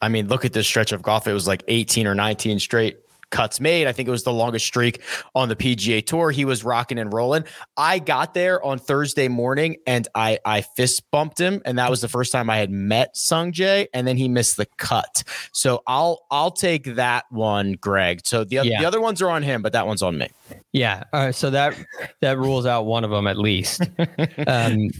[0.00, 1.26] I mean, look at this stretch of golf.
[1.26, 2.98] It was like 18 or 19 straight
[3.32, 3.88] cuts made.
[3.88, 5.02] I think it was the longest streak
[5.34, 6.30] on the PGA Tour.
[6.30, 7.44] He was rocking and rolling.
[7.76, 12.00] I got there on Thursday morning and I I fist bumped him, and that was
[12.00, 13.88] the first time I had met Sung Jae.
[13.92, 15.24] And then he missed the cut.
[15.52, 18.20] So I'll I'll take that one, Greg.
[18.24, 18.80] So the, yeah.
[18.80, 20.28] the other ones are on him, but that one's on me.
[20.72, 21.04] Yeah.
[21.12, 21.74] Uh, so that
[22.20, 23.82] that rules out one of them at least.
[24.46, 24.90] Um,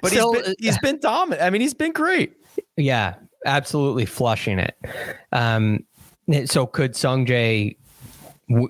[0.00, 1.42] but still, he's been, he's been dominant.
[1.42, 2.32] I mean, he's been great.
[2.76, 4.76] Yeah, absolutely flushing it.
[5.32, 5.84] Um,
[6.46, 7.76] so could Sungjae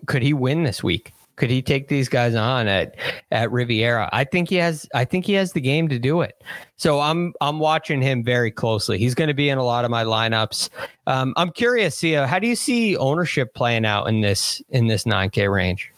[0.06, 1.12] could he win this week?
[1.36, 2.96] Could he take these guys on at
[3.30, 4.10] at Riviera?
[4.12, 4.86] I think he has.
[4.94, 6.42] I think he has the game to do it.
[6.76, 8.98] So I'm I'm watching him very closely.
[8.98, 10.68] He's going to be in a lot of my lineups.
[11.06, 15.04] Um, I'm curious, Sia, how do you see ownership playing out in this in this
[15.04, 15.90] 9K range?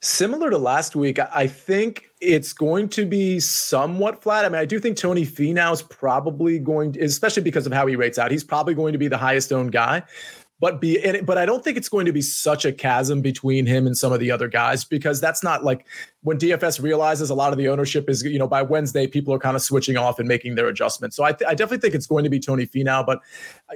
[0.00, 4.44] Similar to last week, I think it's going to be somewhat flat.
[4.44, 7.86] I mean, I do think Tony Finau is probably going to, especially because of how
[7.86, 10.04] he rates out, he's probably going to be the highest owned guy
[10.60, 13.64] but be it, but I don't think it's going to be such a chasm between
[13.64, 15.86] him and some of the other guys because that's not like
[16.22, 19.38] when DFS realizes a lot of the ownership is you know by Wednesday people are
[19.38, 21.16] kind of switching off and making their adjustments.
[21.16, 23.20] So I, th- I definitely think it's going to be Tony Finau, but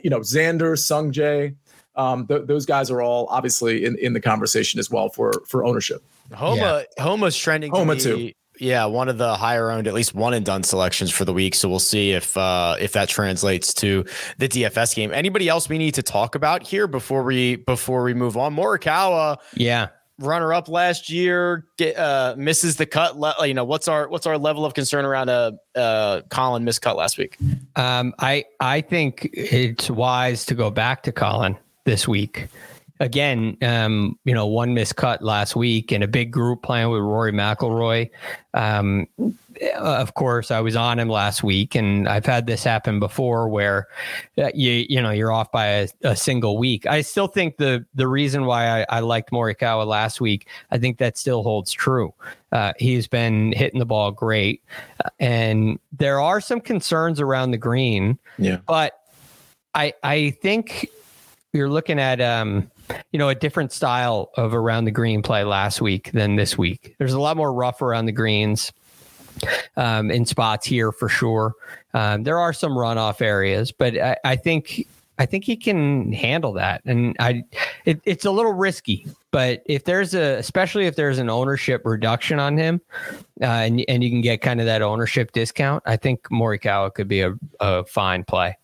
[0.03, 1.55] you know Xander, Sung Jae,
[1.95, 5.65] um, th- those guys are all obviously in, in the conversation as well for for
[5.65, 6.03] ownership.
[6.35, 7.03] Homa yeah.
[7.03, 7.71] Homa's trending.
[7.71, 8.33] Homa too.
[8.63, 11.57] Yeah, one of the higher owned, at least one and done selections for the week.
[11.57, 14.05] So we'll see if uh, if that translates to
[14.39, 15.13] the DFS game.
[15.13, 18.55] Anybody else we need to talk about here before we before we move on?
[18.55, 19.89] Morikawa, yeah,
[20.21, 23.19] runner up last year, get, uh, misses the cut.
[23.19, 26.83] Le- you know what's our what's our level of concern around a uh, Collin missed
[26.83, 27.39] cut last week?
[27.75, 32.47] Um, I I think it's wise to go back to Collin this week
[33.03, 37.33] again, um, you know, one miscut last week in a big group playing with Rory
[37.33, 38.09] McIlroy.
[38.55, 39.09] Um,
[39.77, 43.89] of course, I was on him last week, and I've had this happen before where
[44.39, 46.87] uh, you you know you're off by a, a, single week.
[46.87, 50.99] I still think the the reason why I, I liked Morikawa last week, I think
[50.99, 52.15] that still holds true.
[52.53, 54.63] Uh, he's been hitting the ball great,
[55.19, 58.19] and there are some concerns around the green.
[58.39, 58.93] Yeah, but
[59.75, 60.89] I I think
[61.53, 62.71] you're looking at um
[63.13, 66.95] you know, a different style of around the green play last week than this week.
[66.99, 68.73] There's a lot more rough around the greens
[69.77, 71.55] um, in spots here for sure.
[71.95, 74.87] Um, there are some runoff areas, but I, I, think
[75.19, 76.83] I think he can handle that.
[76.85, 77.45] And I,
[77.85, 82.39] it, it's a little risky, but if there's a, especially if there's an ownership reduction
[82.39, 82.81] on him,
[83.41, 87.09] uh, and and you can get kind of that ownership discount, I think Morikawa could
[87.09, 88.57] be a, a fine play.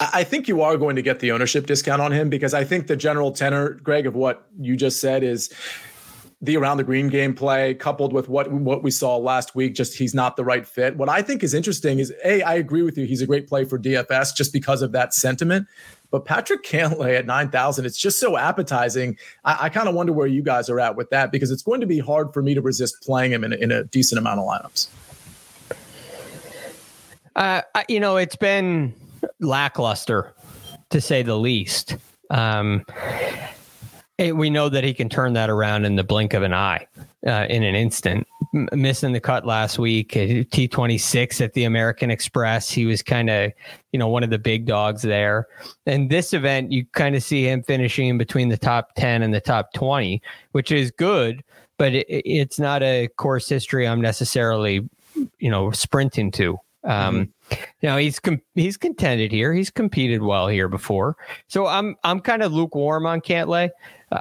[0.00, 2.86] I think you are going to get the ownership discount on him because I think
[2.86, 5.52] the general tenor, Greg, of what you just said is
[6.42, 10.12] the around the green gameplay coupled with what what we saw last week just he's
[10.12, 10.96] not the right fit.
[10.96, 13.06] What i think is interesting is a i agree with you.
[13.06, 15.68] He's a great play for dfs just because of that sentiment.
[16.10, 19.16] But patrick cantlay at 9000 it's just so appetizing.
[19.44, 21.80] I, I kind of wonder where you guys are at with that because it's going
[21.80, 24.40] to be hard for me to resist playing him in a, in a decent amount
[24.40, 24.88] of lineups.
[27.36, 28.92] Uh, you know it's been
[29.42, 30.32] lackluster
[30.90, 31.96] to say the least
[32.30, 32.84] um,
[34.18, 36.86] we know that he can turn that around in the blink of an eye,
[37.26, 38.26] uh, in an instant.
[38.54, 43.02] M- missing the cut last week, T twenty six at the American Express, he was
[43.02, 43.52] kind of,
[43.92, 45.48] you know, one of the big dogs there.
[45.86, 49.34] And this event, you kind of see him finishing in between the top ten and
[49.34, 51.42] the top twenty, which is good,
[51.78, 54.88] but it, it's not a course history I'm necessarily,
[55.38, 56.58] you know, sprinting to.
[56.84, 57.62] Um, mm-hmm.
[57.80, 59.52] You know, he's com- he's contended here.
[59.52, 61.16] He's competed well here before,
[61.48, 63.70] so I'm I'm kind of lukewarm on Cantlay.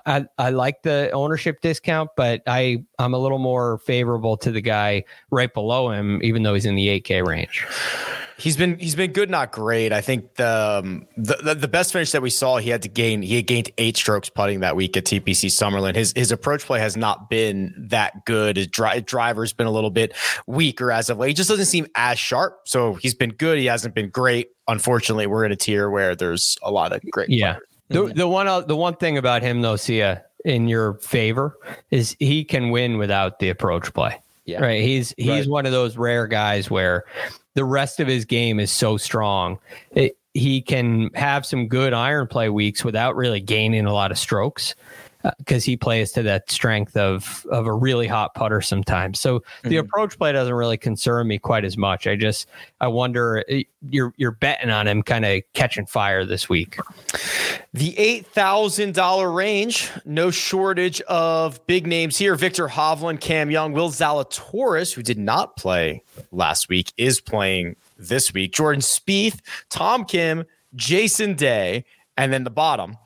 [0.06, 4.62] I, I like the ownership discount, but I I'm a little more favorable to the
[4.62, 7.66] guy right below him, even though he's in the 8K range.
[8.38, 9.94] He's been he's been good, not great.
[9.94, 12.90] I think the, um, the, the the best finish that we saw, he had to
[12.90, 15.94] gain he had gained eight strokes putting that week at TPC Summerlin.
[15.94, 18.58] His his approach play has not been that good.
[18.58, 20.16] His dri- driver's been a little bit
[20.48, 21.28] weaker as of late.
[21.28, 22.62] He just doesn't seem as sharp.
[22.66, 23.60] So he's been good.
[23.60, 24.50] He hasn't been great.
[24.68, 27.30] Unfortunately, we're in a tier where there's a lot of great.
[27.30, 27.54] Yeah.
[27.54, 27.71] Players.
[27.92, 31.58] The the one uh, the one thing about him though, Sia, in your favor,
[31.90, 34.20] is he can win without the approach play.
[34.46, 34.62] Yeah.
[34.62, 34.82] Right.
[34.82, 35.48] He's he's right.
[35.48, 37.06] one of those rare guys where
[37.54, 39.60] the rest of his game is so strong.
[39.92, 44.18] It, he can have some good iron play weeks without really gaining a lot of
[44.18, 44.76] strokes
[45.38, 49.20] because uh, he plays to that strength of of a really hot putter sometimes.
[49.20, 49.70] So mm-hmm.
[49.70, 52.08] the approach play doesn't really concern me quite as much.
[52.08, 52.48] I just
[52.80, 56.78] I wonder uh, you're you're betting on him kind of catching fire this week.
[57.74, 62.36] The eight thousand dollar range, no shortage of big names here.
[62.36, 68.34] Viktor Hovland, Cam Young, Will Zalatoris, who did not play last week, is playing this
[68.34, 68.54] week.
[68.54, 71.86] Jordan Spieth, Tom Kim, Jason Day,
[72.18, 72.98] and then the bottom,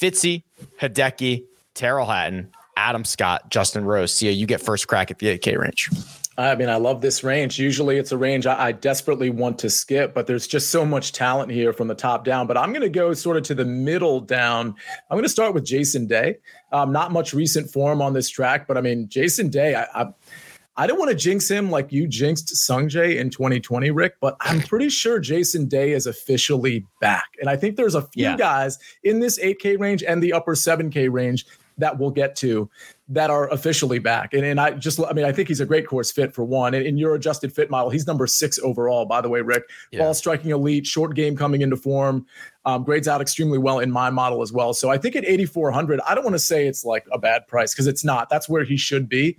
[0.00, 0.44] Fitzy,
[0.80, 1.44] Hideki,
[1.76, 4.12] Tyrrell Hatton, Adam Scott, Justin Rose.
[4.12, 5.90] Sia, you get first crack at the 8K range.
[6.38, 7.58] I mean, I love this range.
[7.58, 11.12] Usually it's a range I, I, desperately want to skip, but there's just so much
[11.12, 12.46] talent here from the top down.
[12.46, 14.74] But I'm going to go sort of to the middle down.
[15.10, 16.36] I'm going to start with Jason Day.
[16.72, 20.06] Um, not much recent form on this track, but I mean, Jason Day, I, I,
[20.76, 24.60] I don't want to jinx him like you jinxed Sungjae in 2020, Rick, but I'm
[24.60, 27.28] pretty sure Jason Day is officially back.
[27.40, 28.36] And I think there's a few yeah.
[28.36, 31.46] guys in this 8K range and the upper 7K range
[31.78, 32.70] that we'll get to
[33.08, 34.32] that are officially back.
[34.34, 36.74] And, and I just, I mean, I think he's a great course fit for one.
[36.74, 39.64] And in your adjusted fit model, he's number six overall, by the way, Rick.
[39.92, 40.00] Yeah.
[40.00, 42.26] Ball striking elite, short game coming into form,
[42.64, 44.74] um, grades out extremely well in my model as well.
[44.74, 47.74] So I think at 8,400, I don't want to say it's like a bad price
[47.74, 48.28] because it's not.
[48.28, 49.36] That's where he should be.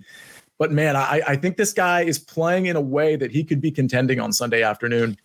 [0.58, 3.60] But man, I, I think this guy is playing in a way that he could
[3.60, 5.16] be contending on Sunday afternoon.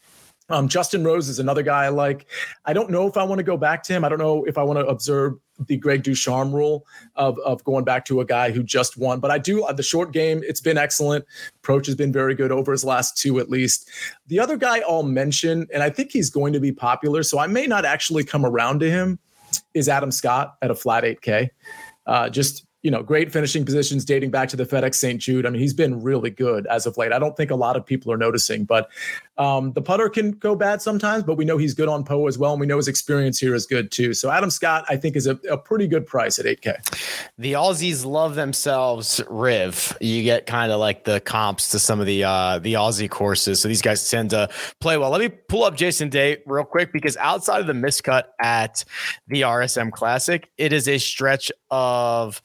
[0.49, 2.25] Um, Justin Rose is another guy I like.
[2.65, 4.03] I don't know if I want to go back to him.
[4.03, 5.35] I don't know if I want to observe
[5.67, 9.19] the Greg DuCharme rule of, of going back to a guy who just won.
[9.19, 10.41] But I do uh, the short game.
[10.45, 11.25] It's been excellent.
[11.57, 13.89] Approach has been very good over his last two at least.
[14.27, 17.47] The other guy I'll mention, and I think he's going to be popular, so I
[17.47, 19.19] may not actually come around to him,
[19.73, 21.49] is Adam Scott at a flat 8K.
[22.05, 25.19] Uh, just you know, great finishing positions dating back to the FedEx St.
[25.19, 25.45] Jude.
[25.45, 27.13] I mean, he's been really good as of late.
[27.13, 28.89] I don't think a lot of people are noticing, but
[29.37, 32.37] um, the putter can go bad sometimes, but we know he's good on Poa as
[32.37, 32.51] well.
[32.51, 34.13] And we know his experience here is good too.
[34.13, 37.29] So Adam Scott, I think, is a, a pretty good price at 8K.
[37.39, 39.97] The Aussies love themselves Riv.
[39.99, 43.59] You get kind of like the comps to some of the uh, the Aussie courses.
[43.59, 45.09] So these guys tend to play well.
[45.09, 48.83] Let me pull up Jason Day real quick because outside of the miscut at
[49.27, 52.41] the RSM Classic, it is a stretch of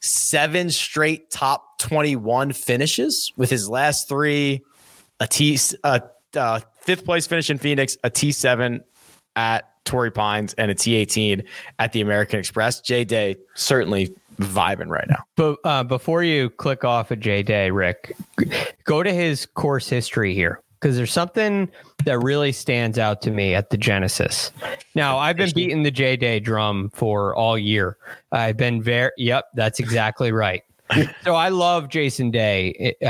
[0.00, 4.62] seven straight top 21 finishes with his last three
[5.20, 6.02] a T a
[6.36, 8.80] uh, fifth place finish in Phoenix, a T7
[9.36, 11.44] at Torrey Pines, and a T18
[11.78, 12.80] at the American Express.
[12.80, 15.24] J Day certainly vibing right now.
[15.36, 18.16] But uh, before you click off of J Day, Rick,
[18.84, 21.70] go to his course history here because there's something
[22.04, 24.52] that really stands out to me at the Genesis.
[24.94, 27.96] Now, I've been beating the J Day drum for all year.
[28.30, 30.62] I've been very, yep, that's exactly right.
[31.24, 33.06] so I love Jason Day, uh,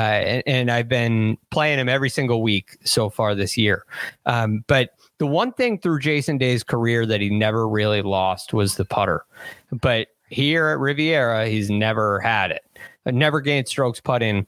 [0.47, 3.85] and, I've been playing him every single week so far this year.
[4.25, 8.77] Um, but the one thing through Jason Day's career that he never really lost was
[8.77, 9.25] the putter.
[9.73, 12.63] But here at Riviera, he's never had it.
[13.05, 14.47] Never gained strokes putting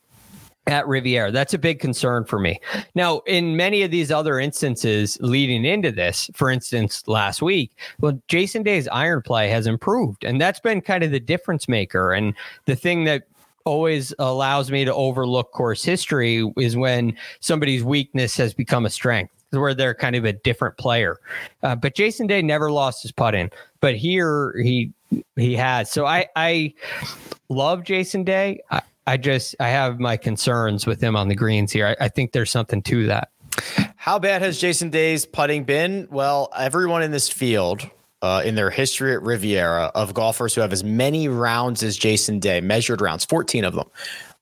[0.68, 1.32] at Riviera.
[1.32, 2.60] That's a big concern for me.
[2.94, 8.20] Now, in many of these other instances leading into this, for instance, last week, well,
[8.28, 12.12] Jason Day's iron play has improved, and that's been kind of the difference maker.
[12.12, 12.34] And
[12.66, 13.24] the thing that
[13.64, 19.32] always allows me to overlook course history is when somebody's weakness has become a strength
[19.50, 21.18] where they're kind of a different player.
[21.62, 23.50] Uh, but Jason Day never lost his putt in,
[23.80, 24.92] but here he
[25.36, 25.90] he has.
[25.90, 26.74] So I I
[27.48, 28.60] love Jason Day.
[28.70, 31.86] I, I just I have my concerns with him on the greens here.
[31.86, 33.30] I, I think there's something to that.
[33.96, 36.08] How bad has Jason Day's putting been?
[36.10, 37.88] Well, everyone in this field,
[38.20, 42.38] uh, in their history at Riviera, of golfers who have as many rounds as Jason
[42.38, 43.88] Day, measured rounds, 14 of them.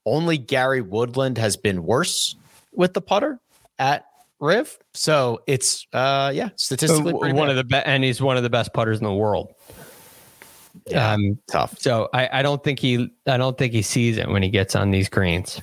[0.04, 2.34] Only Gary Woodland has been worse
[2.72, 3.38] with the putter
[3.78, 4.04] at
[4.40, 4.78] Riv.
[4.94, 7.50] So it's uh yeah, statistically one bad.
[7.50, 9.54] of the best, and he's one of the best putters in the world.
[10.86, 11.78] Yeah, um, tough.
[11.78, 14.76] So I, I don't think he I don't think he sees it when he gets
[14.76, 15.60] on these greens.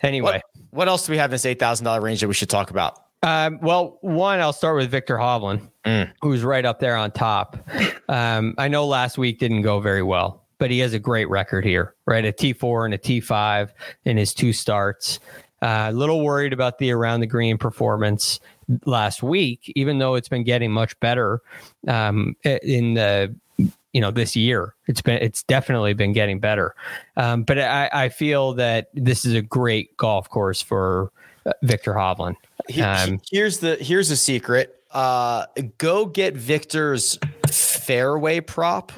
[0.00, 2.34] Anyway, what, what else do we have in this eight thousand dollar range that we
[2.34, 2.98] should talk about?
[3.22, 6.10] Um, well, one, I'll start with Viktor Hovland, mm.
[6.22, 7.58] who's right up there on top.
[8.08, 11.64] Um, I know last week didn't go very well, but he has a great record
[11.64, 12.24] here, right?
[12.24, 13.70] A T4 and a T5
[14.04, 15.18] in his two starts.
[15.60, 18.38] Uh, a little worried about the around the green performance
[18.84, 21.40] last week, even though it's been getting much better
[21.86, 23.34] um, in the
[23.92, 24.74] you know this year.
[24.86, 26.74] It's been it's definitely been getting better,
[27.16, 31.10] um, but I, I feel that this is a great golf course for
[31.62, 32.36] viktor Hovland.
[32.82, 34.82] Um, here's the here's the secret.
[34.90, 35.46] Uh,
[35.76, 38.92] go get viktor's fairway prop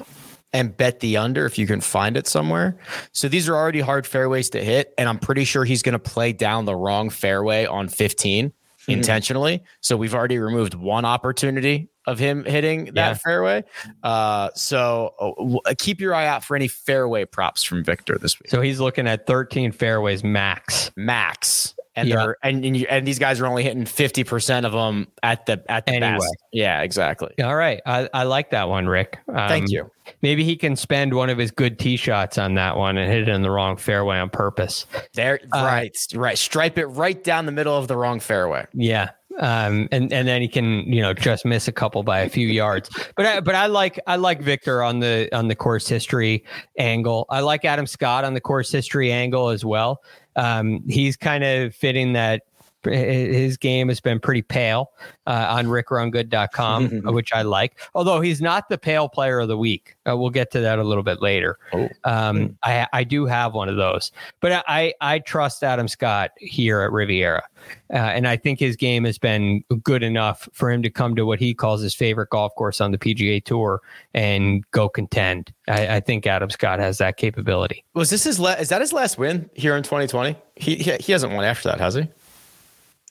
[0.53, 2.77] and bet the under if you can find it somewhere.
[3.13, 5.99] So these are already hard fairways to hit, and I'm pretty sure he's going to
[5.99, 8.51] play down the wrong fairway on 15
[8.81, 8.91] mm-hmm.
[8.91, 9.63] intentionally.
[9.81, 13.13] So we've already removed one opportunity of him hitting that yeah.
[13.13, 13.63] fairway.
[14.01, 18.49] Uh, so uh, keep your eye out for any fairway props from Viktor this week.
[18.49, 20.91] So he's looking at 13 fairways max.
[20.95, 22.15] Max and yeah.
[22.15, 25.63] they're and and, you, and, these guys are only hitting 50% of them at the
[25.69, 26.19] at the anyway.
[26.19, 26.37] best.
[26.51, 27.33] Yeah, exactly.
[27.43, 27.81] All right.
[27.85, 29.19] I, I like that one, Rick.
[29.27, 29.89] Um, Thank you.
[30.21, 33.21] Maybe he can spend one of his good tee shots on that one and hit
[33.23, 34.85] it in the wrong fairway on purpose.
[35.13, 36.37] There uh, right, right.
[36.37, 38.65] Stripe it right down the middle of the wrong fairway.
[38.73, 39.11] Yeah.
[39.39, 42.47] Um, and and then he can you know just miss a couple by a few
[42.47, 42.89] yards.
[43.15, 46.43] But I, but I like I like Viktor on the on the course history
[46.77, 47.25] angle.
[47.29, 50.01] I like Adam Scott on the course history angle as well.
[50.35, 52.43] Um, he's kind of fitting that
[52.83, 54.91] his game has been pretty pale
[55.27, 57.79] uh, on rickrungood.com, which I like.
[57.93, 59.95] Although he's not the pale player of the week.
[60.09, 61.57] Uh, we'll get to that a little bit later.
[61.73, 61.89] Oh.
[62.03, 62.57] Um.
[62.63, 66.91] I, I do have one of those, but I, I trust Adam Scott here at
[66.91, 67.43] Riviera.
[67.91, 71.25] Uh, and I think his game has been good enough for him to come to
[71.25, 73.81] what he calls his favorite golf course on the PGA Tour
[74.13, 75.53] and go contend.
[75.67, 77.83] I, I think Adam Scott has that capability.
[77.93, 78.39] Was this his?
[78.39, 80.35] La- is that his last win here in 2020?
[80.55, 82.07] He, he he hasn't won after that, has he?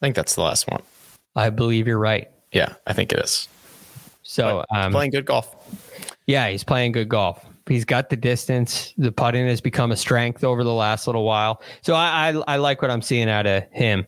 [0.01, 0.83] I think that's the last one.
[1.37, 2.29] I believe you're right.
[2.53, 3.49] Yeah, I think it is.
[4.23, 5.55] So um, playing good golf.
[6.27, 7.45] Yeah, he's playing good golf.
[7.67, 8.95] He's got the distance.
[8.99, 11.63] The putting has become a strength over the last little while.
[11.83, 14.07] So I, I, I like what I'm seeing out of him.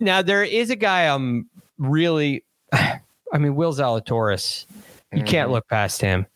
[0.00, 3.00] Now there is a guy I'm really, I
[3.38, 4.66] mean, Will Zalatoris.
[5.12, 5.52] You can't mm-hmm.
[5.52, 6.26] look past him.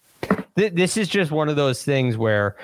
[0.57, 2.57] This is just one of those things where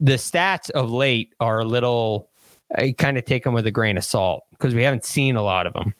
[0.00, 2.29] the stats of late are a little.
[2.76, 5.42] I kind of take them with a grain of salt because we haven't seen a
[5.42, 5.94] lot of them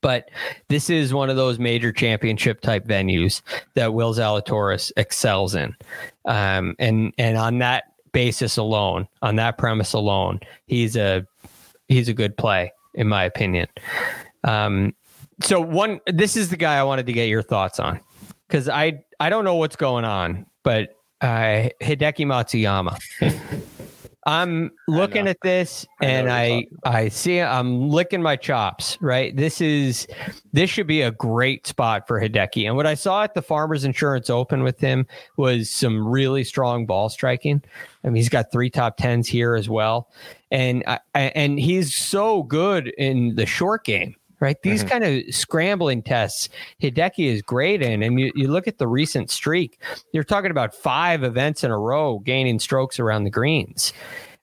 [0.00, 0.30] but
[0.68, 3.42] this is one of those major championship type venues
[3.74, 5.76] that Will Zalatoris excels in.
[6.24, 11.26] Um, and and on that basis alone, on that premise alone, he's a
[11.88, 13.66] he's a good play in my opinion.
[14.44, 14.94] Um,
[15.42, 18.00] so one, this is the guy I wanted to get your thoughts on
[18.48, 22.98] because I I don't know what's going on, but uh, Hideki Matsuyama.
[24.26, 29.34] I'm looking at this and I I, I see I'm licking my chops, right?
[29.34, 30.06] This is
[30.52, 32.66] this should be a great spot for Hideki.
[32.66, 35.06] And what I saw at the Farmers Insurance Open with him
[35.36, 37.62] was some really strong ball striking.
[38.04, 40.10] I mean, he's got three top tens here as well,
[40.50, 44.60] and I, and he's so good in the short game right?
[44.62, 44.88] These mm-hmm.
[44.88, 46.48] kind of scrambling tests,
[46.82, 48.02] Hideki is great in.
[48.02, 49.80] And you, you look at the recent streak,
[50.12, 53.92] you're talking about five events in a row gaining strokes around the greens.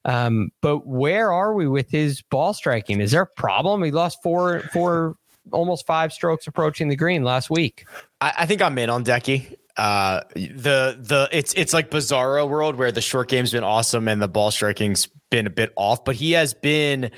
[0.06, 3.02] Um, but where are we with his ball striking?
[3.02, 3.84] Is there a problem?
[3.84, 5.16] He lost four, four,
[5.52, 7.86] almost five strokes approaching the green last week.
[8.22, 9.57] I, I think I'm in on Decky.
[9.78, 14.20] Uh, the the it's it's like Bizarro world where the short game's been awesome and
[14.22, 17.12] the ball striking's been a bit off, but he has been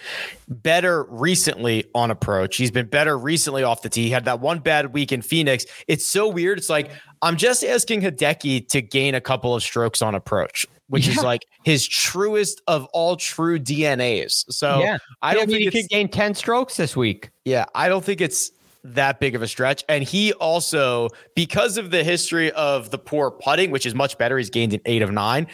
[0.47, 2.57] better recently on approach.
[2.57, 4.03] He's been better recently off the tee.
[4.03, 5.65] He had that one bad week in Phoenix.
[5.87, 6.57] It's so weird.
[6.57, 6.91] It's like
[7.21, 11.13] I'm just asking Hideki to gain a couple of strokes on approach, which yeah.
[11.13, 14.51] is like his truest of all true DNAs.
[14.51, 14.97] So yeah.
[15.21, 17.29] I don't think he could gain 10 strokes this week.
[17.45, 18.51] Yeah, I don't think it's
[18.83, 19.83] that big of a stretch.
[19.89, 24.37] And he also, because of the history of the poor putting, which is much better,
[24.37, 25.47] he's gained an eight of nine.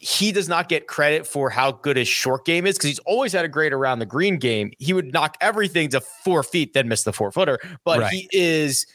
[0.00, 3.32] He does not get credit for how good his short game is because he's always
[3.32, 4.72] had a great around the green game.
[4.78, 7.58] He would knock everything to four feet, then miss the four footer.
[7.84, 8.12] But right.
[8.12, 8.86] he is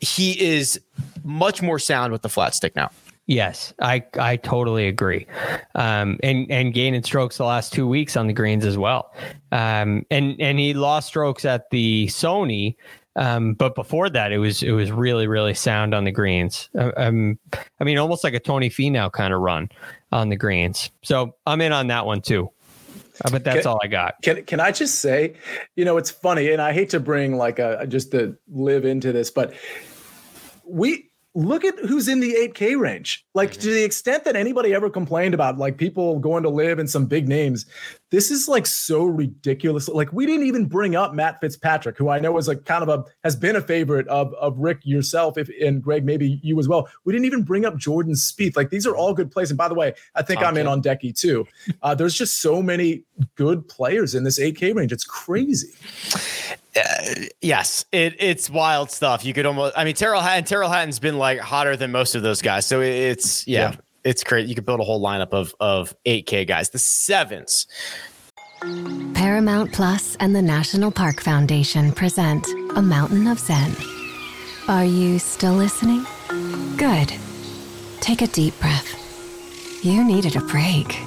[0.00, 0.80] he is
[1.22, 2.90] much more sound with the flat stick now.
[3.28, 5.26] Yes, I I totally agree,
[5.74, 9.12] um, and and gaining strokes the last two weeks on the greens as well,
[9.52, 12.74] um, and and he lost strokes at the Sony,
[13.16, 16.68] um, but before that, it was it was really really sound on the greens.
[16.78, 17.38] Uh, um,
[17.80, 19.70] I mean, almost like a Tony Finau kind of run
[20.12, 20.90] on the greens.
[21.02, 22.50] So I'm in on that one too.
[23.24, 24.14] Uh, but that's can, all I got.
[24.22, 25.34] Can can I just say,
[25.74, 29.12] you know, it's funny, and I hate to bring like a just to LIV into
[29.12, 29.52] this, but
[30.64, 33.24] we look at who's in the 8K range.
[33.34, 33.60] Like mm-hmm.
[33.60, 37.06] to the extent that anybody ever complained about like people going to LIV in some
[37.06, 37.66] big names,
[38.10, 39.88] this is like so ridiculous.
[39.88, 42.88] Like we didn't even bring up Matt Fitzpatrick, who I know is like kind of
[42.88, 46.68] a has been a favorite of of Rick yourself, if and Greg maybe you as
[46.68, 46.88] well.
[47.04, 48.56] We didn't even bring up Jordan Spieth.
[48.56, 49.50] Like these are all good plays.
[49.50, 50.48] And by the way, I think okay.
[50.48, 51.46] I'm in on Decky too.
[51.82, 53.02] Uh, there's just so many
[53.34, 54.92] good players in this 8K range.
[54.92, 55.68] It's crazy.
[56.76, 59.24] Uh, yes, it, it's wild stuff.
[59.24, 62.22] You could almost, I mean, Tyrrell Hatton, Tyrrell Hatton's been like hotter than most of
[62.22, 62.66] those guys.
[62.66, 63.76] So it's, yeah, yeah.
[64.08, 64.48] It's great.
[64.48, 66.70] You could build a whole lineup of, of 8K guys.
[66.70, 67.66] The sevens.
[69.12, 73.76] Paramount Plus and the National Park Foundation present A Mountain of Zen.
[74.66, 76.06] Are you still listening?
[76.76, 77.12] Good.
[78.00, 78.94] Take a deep breath.
[79.84, 80.98] You needed a break.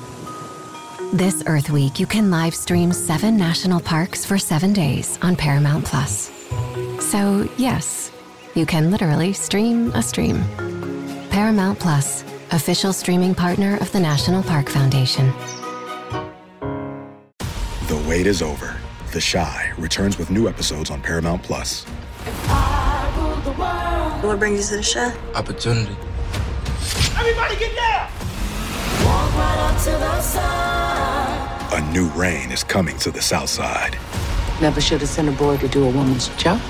[1.12, 5.86] This Earth Week, you can live stream seven national parks for seven days on Paramount
[5.86, 6.32] Plus.
[7.00, 8.12] So, yes,
[8.54, 10.44] you can literally stream a stream.
[11.32, 15.32] Paramount Plus, official streaming partner of the National Park Foundation.
[17.88, 18.76] The wait is over.
[19.14, 21.84] The Chi returns with new episodes on Paramount Plus.
[24.24, 25.34] What brings you to the Chi?
[25.34, 25.96] Opportunity.
[27.18, 28.10] Everybody get down!
[31.74, 33.98] A new reign is coming to the South Side.
[34.62, 36.62] Never should have sent a boy to do a woman's job.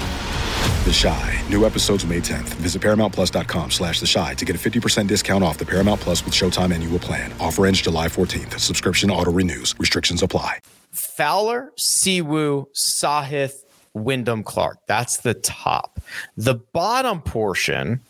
[0.84, 1.42] The Chi.
[1.50, 2.50] New episodes May 10th.
[2.60, 6.34] Visit ParamountPlus.com slash The Chi to get a 50% discount off the Paramount Plus with
[6.34, 7.34] Showtime annual plan.
[7.40, 8.60] Offer ends July 14th.
[8.60, 9.74] Subscription auto-renews.
[9.80, 10.60] Restrictions apply.
[10.92, 14.80] Fowler, Siwoo, Sahith, Wyndham Clark.
[14.88, 16.00] That's the top.
[16.36, 18.02] The bottom portion,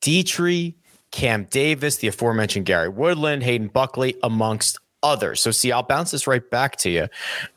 [0.00, 0.74] Detry,
[1.10, 5.40] Cam Davis, the aforementioned Gary Woodland, Hayden Buckley, amongst others.
[5.40, 7.08] So, Sia, I'll bounce this right back to you.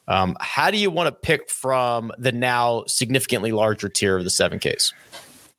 [0.08, 4.30] Um, how do you want to pick from the now significantly larger tier of the
[4.30, 4.94] 7Ks?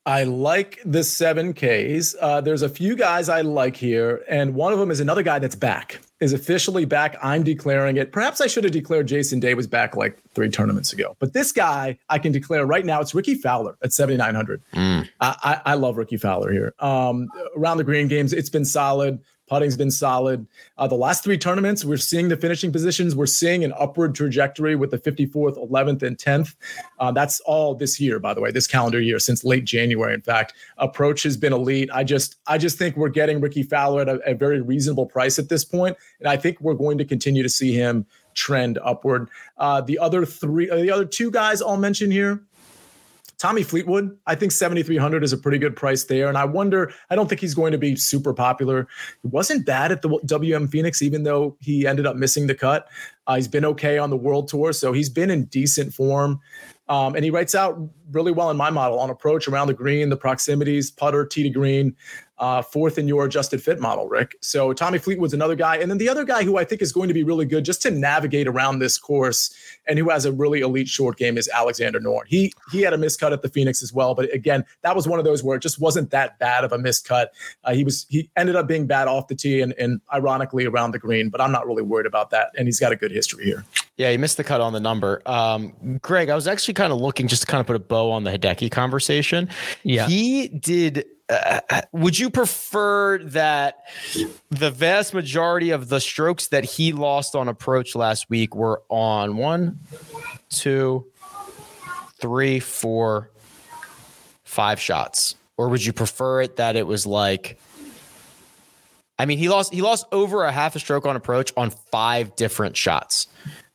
[0.07, 2.14] I like the 7Ks.
[2.18, 5.39] Uh, there's a few guys I like here, and one of them is another guy
[5.39, 7.16] that's back, is officially back.
[7.22, 8.11] I'm declaring it.
[8.11, 11.14] Perhaps I should have declared Jason Day was back like three tournaments ago.
[11.18, 13.03] But this guy I can declare right now.
[13.03, 14.62] It's Rickie Fowler at 7,900.
[14.72, 15.09] Mm.
[15.20, 16.72] I, I, I, love Rickie Fowler here.
[16.78, 19.20] Um, around the green games, it's been solid.
[19.49, 20.47] Putting's been solid.
[20.77, 23.17] Uh, the last three tournaments, we're seeing the finishing positions.
[23.17, 26.55] We're seeing an upward trajectory with the 54th, 11th, and 10th.
[26.99, 30.15] Uh, that's all this year, by the way, this calendar year, since late January.
[30.15, 31.91] In fact, approach has been elite.
[31.93, 35.39] I just, I just think we're getting Rickie Fowler at a, a very reasonable price
[35.39, 39.29] at this point, and I think we're going to continue to see him trend upward.
[39.59, 42.43] Uh, the other three, uh, the other two guys I'll mention here.
[43.39, 46.28] Tommy Fleetwood, I think 7,300 is a pretty good price there.
[46.28, 48.89] And I wonder, I don't think he's going to be super popular.
[49.22, 52.89] He wasn't bad at the WM Phoenix, even though he ended up missing the cut.
[53.28, 54.72] Uh, he's been okay on the world tour.
[54.72, 56.41] So he's been in decent form.
[56.89, 57.78] Um, and he writes out
[58.11, 61.51] really well in my model on approach around the green, the proximities, putter, tee to
[61.51, 61.97] green
[62.39, 64.37] uh, fourth in your adjusted fit model, Rick.
[64.41, 65.77] So Tommy Fleetwood's another guy.
[65.77, 67.83] And then the other guy who I think is going to be really good just
[67.83, 69.55] to navigate around this course
[69.87, 72.27] and who has a really elite short game is Alexander Noren.
[72.27, 74.15] He he had a miscut at the Phoenix as well.
[74.15, 76.79] But again, that was one of those where it just wasn't that bad of a
[76.79, 77.29] miscut.
[77.65, 80.93] Uh, he was he ended up being bad off the tee and, and ironically around
[80.93, 82.51] the green, but I'm not really worried about that.
[82.57, 83.65] And he's got a good history here.
[83.97, 85.23] Yeah, he missed the cut on the number.
[85.27, 87.98] Um, Greg, I was actually kind of looking just to kind of put a bow
[88.07, 89.49] on the Hideki conversation.
[89.83, 90.07] Yeah.
[90.07, 91.05] He did.
[91.29, 91.61] Uh,
[91.93, 93.85] would you prefer that
[94.51, 99.37] the vast majority of the strokes that he lost on approach last week were on
[99.37, 99.81] one,
[100.49, 101.07] two,
[102.19, 103.31] three, four,
[104.45, 105.35] five shots?
[105.59, 107.59] Or would you prefer it that it was like
[109.19, 112.37] I mean, he lost he lost over a half a stroke on approach on five
[112.37, 113.27] different shots.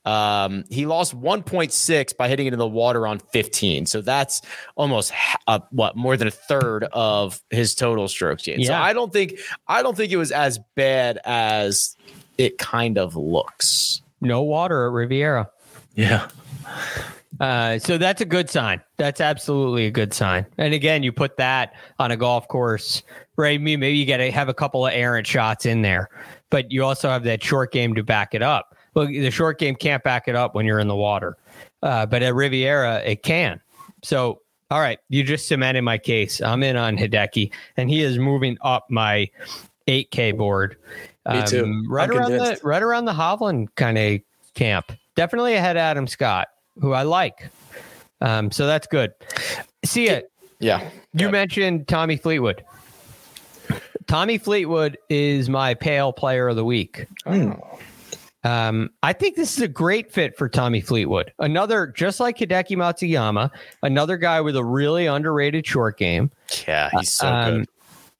[0.04, 3.86] Um, he lost 1.6 by hitting it in the water on 15.
[3.86, 4.42] So that's
[4.76, 5.12] almost
[5.46, 8.62] uh, what more than a third of his total strokes gained.
[8.62, 8.68] Yeah.
[8.68, 9.34] So I don't think
[9.66, 11.96] I don't think it was as bad as
[12.38, 14.02] it kind of looks.
[14.20, 15.50] No water at Riviera.
[15.94, 16.28] Yeah.
[17.40, 18.80] Uh, so that's a good sign.
[18.96, 20.46] That's absolutely a good sign.
[20.56, 23.02] And again, you put that on a golf course,
[23.36, 23.60] right?
[23.60, 26.08] Maybe you got to have a couple of errant shots in there,
[26.50, 28.73] but you also have that short game to back it up.
[28.94, 31.36] Well, the short game can't back it up when you're in the water,
[31.82, 33.60] uh, but at Riviera it can.
[34.02, 34.40] So,
[34.70, 36.40] all right, you just cemented my case.
[36.40, 39.28] I'm in on Hideki, and he is moving up my
[39.88, 40.76] 8K board.
[41.30, 41.64] Me too.
[41.64, 44.20] Um, right I'm around the right around the Hovland kind of
[44.54, 44.92] camp.
[45.16, 46.48] Definitely ahead of Adam Scott,
[46.80, 47.48] who I like.
[48.20, 49.12] Um, so that's good.
[49.84, 50.30] See it.
[50.60, 50.88] Yeah.
[51.12, 52.64] You mentioned Tommy Fleetwood.
[54.06, 57.06] Tommy Fleetwood is my pale player of the week.
[58.44, 61.32] Um, I think this is a great fit for Tommy Fleetwood.
[61.38, 63.50] Another, just like Hideki Matsuyama,
[63.82, 66.30] another guy with a really underrated short game.
[66.68, 67.68] Yeah, he's so Um, good.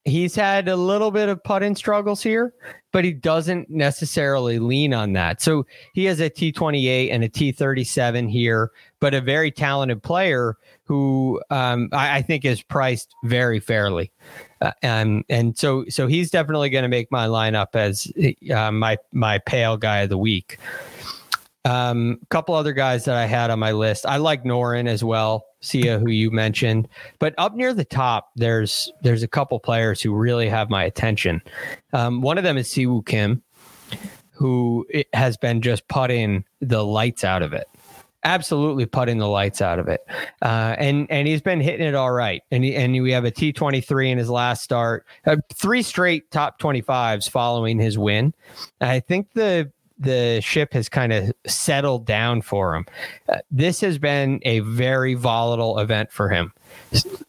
[0.07, 2.53] He's had a little bit of putting struggles here,
[2.93, 5.41] but he doesn't necessarily lean on that.
[5.41, 5.65] So
[5.95, 8.71] he has a T28 and a T37 here,
[9.01, 14.13] but a very talented player who um, I, I think is priced very fairly.
[14.65, 14.73] Uh,
[15.29, 18.11] and so so he's definitely going to make my lineup as
[18.53, 20.59] uh, my my pale guy of the week.
[21.67, 24.05] Um, a couple other guys that I had on my list.
[24.05, 25.47] I like Noren as well.
[25.61, 26.89] Sia, who you mentioned,
[27.19, 31.41] but up near the top, there's there's a couple players who really have my attention.
[31.95, 33.43] Um, one of them is Siwoo Kim,
[34.31, 37.67] who has been just putting the lights out of it.
[38.25, 40.01] Absolutely putting the lights out of it,
[40.43, 42.43] uh, and and he's been hitting it all right.
[42.51, 45.83] And he, and we have a T twenty three in his last start, uh, three
[45.83, 48.33] straight top twenty fives following his win.
[48.81, 52.87] I think the the ship has kind of settled down for him.
[53.29, 56.53] Uh, this has been a very volatile event for him,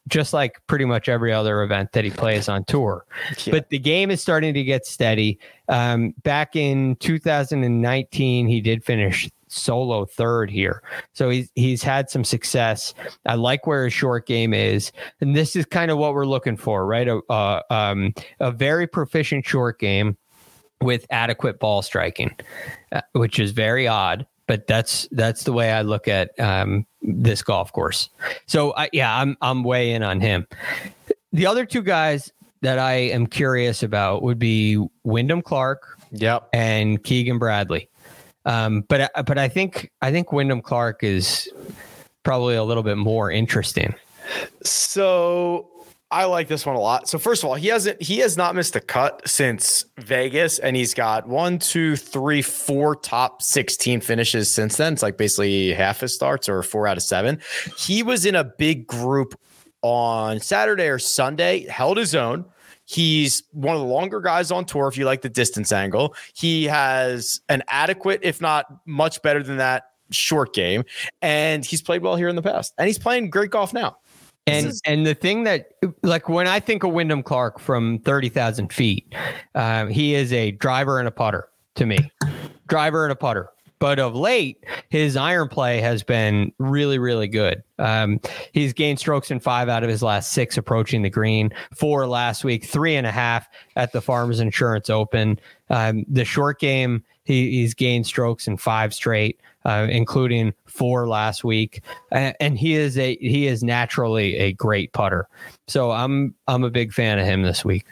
[0.08, 3.06] just like pretty much every other event that he plays on tour.
[3.52, 5.40] But the game is starting to get steady.
[5.68, 10.84] Um, back in 2019, he did finish solo third here,
[11.14, 12.94] so he's he's had some success.
[13.26, 14.92] I like where his short game is,
[15.22, 17.08] and this is kind of what we're looking for, right?
[17.08, 20.18] A uh, um, a very proficient short game
[20.82, 22.36] with adequate ball striking,
[22.92, 24.26] uh, which is very odd.
[24.48, 28.10] But that's that's the way I look at um, this golf course.
[28.46, 30.48] So I, yeah, I'm I'm way in on him.
[31.34, 32.32] The other two guys
[32.62, 37.90] that I am curious about would be Wyndham Clark, yep, and Keegan Bradley.
[38.46, 41.50] Um, but I- but I think I think Wyndham Clark is
[42.24, 43.94] probably a little bit more interesting.
[44.64, 45.70] So
[46.12, 47.08] I like this one a lot.
[47.10, 50.76] So first of all, he hasn't he has not missed a cut since Vegas, and
[50.76, 54.94] he's got one, two, three, four top 16 finishes since then.
[54.94, 57.40] It's like basically half his starts or four out of seven.
[57.78, 59.40] He was in a big group
[59.82, 62.46] on Saturday or Sunday, held his own.
[62.86, 66.16] He's one of the longer guys on tour if you like the distance angle.
[66.34, 70.84] He has an adequate, if not much better than that, short game.
[71.22, 72.74] And he's played well here in the past.
[72.78, 73.98] And he's playing great golf now.
[74.48, 75.72] And and the thing that
[76.04, 79.12] like when I think of Wyndham Clark from thirty thousand feet,
[79.56, 82.12] uh, he is a driver and a putter to me,
[82.68, 83.50] driver and a putter.
[83.86, 87.62] But of late, his iron play has been really, really good.
[87.78, 88.20] Um,
[88.52, 92.44] he's gained strokes in five out of his last six approaching the green, four last
[92.44, 95.40] week, three and a half at the Farmers Insurance Open.
[95.70, 101.44] Um, the short game, he, he's gained strokes in five straight, uh, including four last
[101.44, 105.28] week, and, and he is a he is naturally a great putter.
[105.68, 107.86] So I'm I'm a big fan of him this week.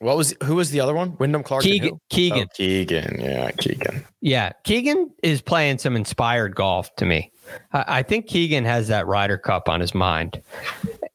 [0.00, 1.16] What was who was the other one?
[1.18, 1.64] Wyndham Clark.
[1.64, 2.00] Keegan.
[2.08, 2.44] Keegan.
[2.44, 3.20] Oh, Keegan.
[3.20, 4.04] Yeah, Keegan.
[4.20, 7.32] Yeah, Keegan is playing some inspired golf to me.
[7.72, 10.40] I, I think Keegan has that Ryder Cup on his mind,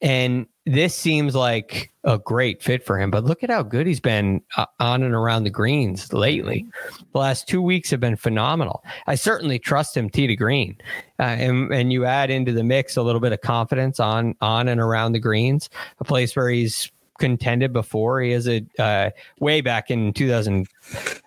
[0.01, 3.09] and this seems like a great fit for him.
[3.09, 6.65] But look at how good he's been uh, on and around the greens lately.
[7.13, 8.83] The last two weeks have been phenomenal.
[9.07, 10.75] I certainly trust him tee to green,
[11.19, 14.67] uh, and and you add into the mix a little bit of confidence on on
[14.67, 15.69] and around the greens,
[15.99, 18.21] a place where he's contended before.
[18.21, 19.09] He has a uh,
[19.39, 20.67] way back in 2000,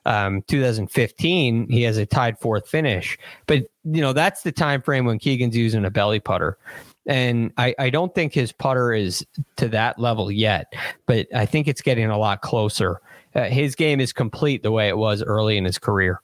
[0.04, 1.68] um, 2015.
[1.68, 5.56] He has a tied fourth finish, but you know that's the time frame when Keegan's
[5.56, 6.58] using a belly putter.
[7.06, 9.24] And I, I don't think his putter is
[9.56, 10.72] to that level yet,
[11.06, 13.00] but I think it's getting a lot closer.
[13.34, 16.20] Uh, his game is complete the way it was early in his career.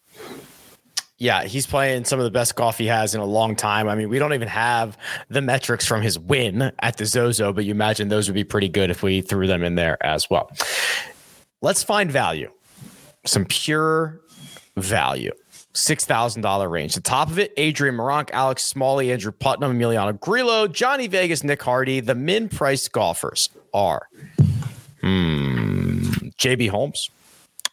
[1.18, 3.88] Yeah, he's playing some of the best golf he has in a long time.
[3.88, 4.98] I mean, we don't even have
[5.28, 8.68] the metrics from his win at the Zozo, but you imagine those would be pretty
[8.68, 10.50] good if we threw them in there as well.
[11.60, 12.50] Let's find value,
[13.24, 14.20] some pure
[14.76, 15.32] value.
[15.74, 16.94] $6,000 range.
[16.94, 21.62] The top of it, Adrian Meronk, Alex Smalley, Andrew Putnam, Emiliano Grillo, Johnny Vegas, Nick
[21.62, 22.00] Hardy.
[22.00, 24.06] The min price golfers are
[25.00, 26.02] hmm,
[26.38, 27.10] JB Holmes,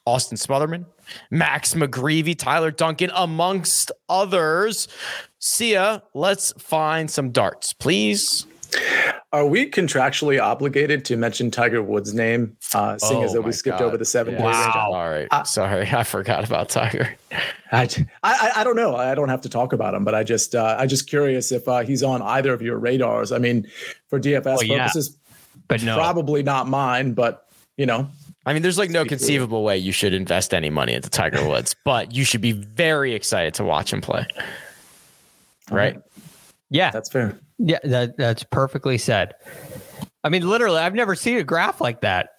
[0.06, 0.86] Austin Smotherman,
[1.32, 4.88] Max McGreevy, Tyler Duncan, amongst others.
[5.40, 8.46] Sia, let's find some darts, please.
[9.32, 13.52] Are we contractually obligated to mention Tiger Woods' name, uh, seeing Oh as though we
[13.52, 13.86] skipped God.
[13.86, 14.42] over the seven Yeah.
[14.44, 14.74] days?
[14.74, 15.28] Sorry.
[15.46, 15.90] Sorry.
[15.92, 17.16] I forgot about Tiger.
[17.72, 17.88] I,
[18.24, 18.96] I I don't know.
[18.96, 21.68] I don't have to talk about him, but I just uh, I just curious if
[21.68, 23.32] uh, he's on either of your radars.
[23.32, 23.68] I mean,
[24.08, 24.78] for DFS Well, yeah.
[24.80, 25.18] purposes,
[25.68, 27.14] but no, probably not mine.
[27.14, 27.48] But
[27.78, 28.08] you know,
[28.50, 31.76] I mean, there's like no conceivable way you should invest any money into Tiger Woods,
[31.86, 34.26] but you should be very excited to watch him play.
[35.70, 36.02] Right?
[36.72, 37.38] Yeah, that's fair.
[37.60, 39.36] Yeah, that that's perfectly said.
[40.24, 42.38] I mean, literally, I've never seen a graph like that.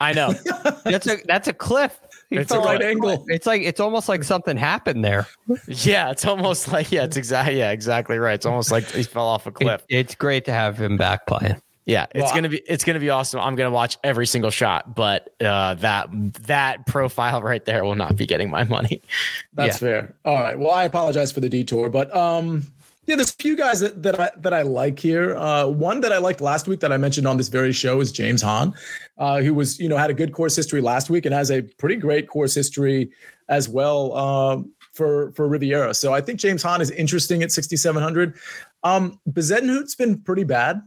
[0.00, 0.32] I know.
[0.84, 1.96] that's a that's a cliff.
[2.28, 3.24] He It's a right off a angle.
[3.28, 5.28] It's like it's almost like something happened there.
[5.68, 8.34] Yeah, it's almost like yeah, it's exactly yeah, exactly right.
[8.34, 9.84] It's almost like he fell off a cliff.
[9.88, 11.62] It- it's great to have him back playing.
[11.86, 13.40] Yeah, it's Well, gonna be it's gonna be awesome.
[13.40, 16.08] I'm gonna watch every single shot, but uh, that
[16.42, 19.02] that profile right there will not be getting my money.
[19.54, 20.14] That's fair.
[20.24, 20.58] All right.
[20.58, 22.66] Well, I apologize for the detour, but um,
[23.06, 25.36] yeah, there's a few guys that, that I that I like here.
[25.36, 28.10] Uh, one that I liked last week that I mentioned on this very show is
[28.10, 28.74] James Hahn,
[29.18, 31.62] uh, who was you know had a good course history last week and has a
[31.62, 33.12] pretty great course history
[33.48, 35.94] as well um, for for Riviera.
[35.94, 38.34] So I think James Hahn is interesting at 6,700.
[38.82, 40.82] Um, Bezuidenhout's been pretty bad.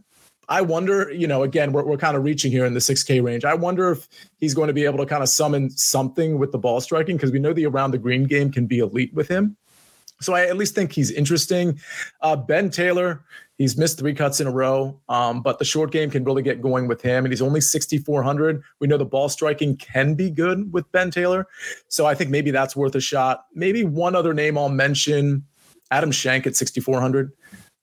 [0.50, 3.44] I wonder, you know, again, we're, we're kind of reaching here in the 6K range.
[3.44, 6.58] I wonder if he's going to be able to kind of summon something with the
[6.58, 9.56] ball striking because we know the around the green game can be elite with him.
[10.20, 11.80] So I at least think he's interesting.
[12.20, 13.22] Uh, ben Taylor,
[13.58, 16.60] he's missed three cuts in a row, um, but the short game can really get
[16.60, 17.24] going with him.
[17.24, 18.62] And he's only 6,400.
[18.80, 21.46] We know the ball striking can be good with Ben Taylor.
[21.88, 23.46] So I think maybe that's worth a shot.
[23.54, 25.44] Maybe one other name I'll mention
[25.92, 27.32] Adam Schenk at 6,400.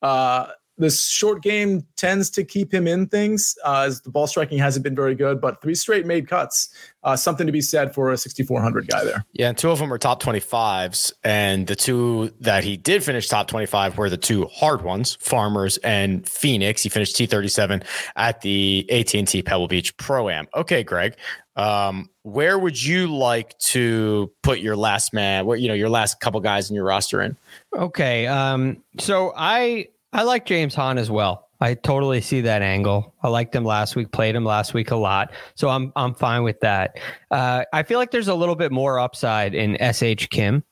[0.01, 0.47] Uh,
[0.77, 4.83] the short game tends to keep him in things uh, as the ball striking hasn't
[4.83, 6.69] been very good, but three straight made cuts.
[7.03, 9.25] Uh, something to be said for a 6,400 guy there.
[9.31, 11.13] Yeah, and two of them were top 25s.
[11.23, 15.77] And the two that he did finish top 25 were the two hard ones, Farmers
[15.77, 16.83] and Phoenix.
[16.83, 17.85] He finished T37
[18.17, 20.47] at the AT&T Pebble Beach Pro-Am.
[20.53, 21.15] Okay, Greg,
[21.55, 26.19] um, where would you like to put your last man, what, you know, your last
[26.19, 27.37] couple guys in your roster in?
[27.73, 28.27] Okay.
[28.27, 31.47] Um, so I I like James Hahn as well.
[31.59, 33.15] I totally see that angle.
[33.23, 35.31] I liked him last week, played him last week a lot.
[35.55, 36.99] So I'm I'm fine with that.
[37.31, 40.63] Uh, I feel like there's a little bit more upside in SH Kim.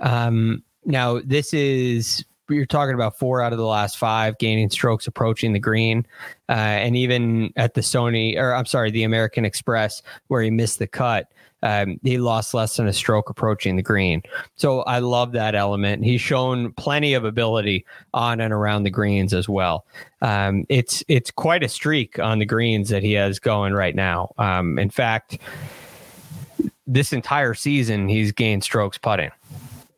[0.00, 5.06] Um, now this is you're talking about four out of the last five gaining strokes
[5.06, 6.06] approaching the green,
[6.48, 10.78] uh, and even at the Sony or I'm sorry, the American Express where he missed
[10.78, 11.32] the cut,
[11.62, 14.22] um, he lost less than a stroke approaching the green.
[14.56, 16.04] So I love that element.
[16.04, 17.84] He's shown plenty of ability
[18.14, 19.84] on and around the greens as well.
[20.22, 24.32] Um, it's it's quite a streak on the greens that he has going right now.
[24.38, 25.38] Um, in fact,
[26.86, 29.30] this entire season he's gained strokes putting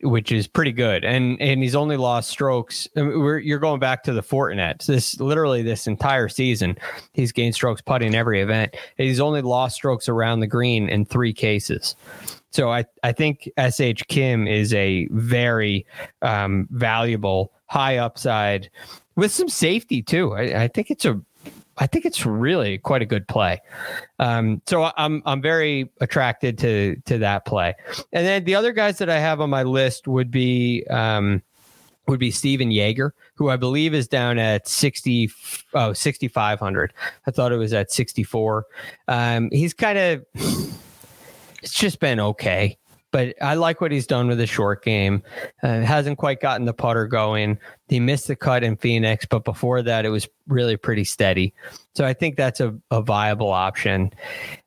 [0.03, 1.05] which is pretty good.
[1.05, 2.89] And and he's only lost strokes.
[2.95, 4.87] You're going back to the Fortinet.
[4.87, 6.77] This literally this entire season,
[7.13, 8.77] he's gained strokes putting every event.
[8.97, 11.97] He's only lost strokes around the green in three cases.
[12.51, 15.87] So I I think Sh Kim is a very
[16.23, 18.71] um, valuable high upside
[19.17, 20.33] with some safety too.
[20.35, 21.21] I, I think it's a
[21.79, 23.61] I think it's really quite a good play.
[24.19, 27.75] Um, so I'm I'm very attracted to to that play.
[28.13, 31.43] And then the other guys that I have on my list would be um,
[32.07, 35.31] would be Stephan Jaeger, who I believe is down at 60
[35.75, 36.93] oh 6500.
[37.27, 38.67] I thought it was at 64.
[39.09, 40.25] Um, he's kind of
[41.63, 42.77] it's just been okay.
[43.13, 45.23] But I like what he's done with the short game.
[45.63, 47.59] Uh, hasn't quite gotten the putter going.
[47.89, 51.53] He missed the cut in Phoenix, but before that, it was really pretty steady.
[51.95, 54.13] So I think that's a, a viable option.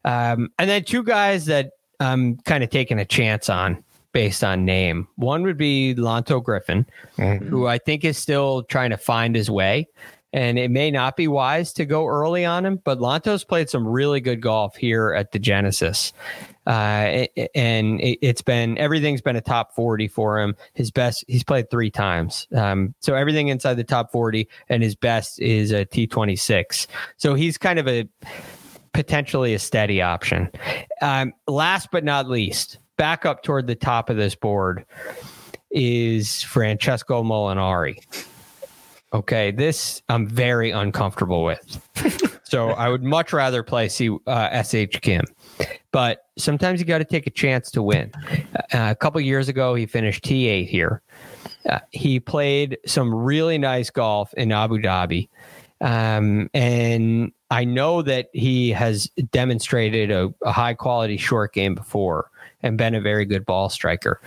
[0.03, 4.63] Um, and then two guys that I'm kind of taking a chance on based on
[4.63, 5.07] name.
[5.15, 6.85] One would be Lanto Griffin,
[7.17, 9.87] who I think is still trying to find his way.
[10.33, 13.87] And it may not be wise to go early on him, but Lanto's played some
[13.87, 16.11] really good golf here at the Genesis.
[16.67, 20.55] Uh, and it, has been everything's been a top 40 for him.
[20.73, 24.95] His best, he's played three times, um, so everything inside the top 40, and his
[24.95, 26.87] best is a T26.
[27.17, 28.07] So he's kind of a
[28.93, 30.49] potentially a steady option.
[31.01, 34.85] Um, last but not least, back up toward the top of this board
[35.71, 37.97] is Francesco Molinari.
[39.13, 42.39] Okay, this I'm very uncomfortable with.
[42.43, 45.23] so I would much rather play C, uh, SH Kim,
[45.93, 48.11] but sometimes you got to take a chance to win.
[48.73, 51.01] Uh, a couple years ago, he finished T8 here.
[51.69, 55.29] Uh, he played some really nice golf in Abu Dhabi.
[55.79, 62.31] Um, and I know that he has demonstrated a, a high quality short game before
[62.63, 64.19] and been a very good ball striker.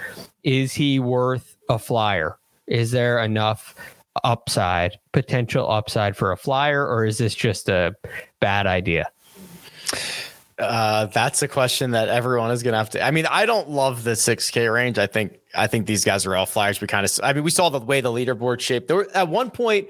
[0.44, 2.38] Is he worth a flyer?
[2.68, 3.74] Is there enough
[4.22, 7.96] upside, potential upside for a flyer, or is this just a
[8.38, 9.06] bad idea?
[10.58, 13.02] Uh, that's a question that everyone is going to have to.
[13.02, 14.98] I mean, I don't love the 6K range.
[14.98, 16.80] I think I think these guys are all flyers.
[16.80, 17.12] We kind of.
[17.22, 18.88] I mean, we saw the way the leaderboard shaped.
[18.88, 19.88] There were at one point,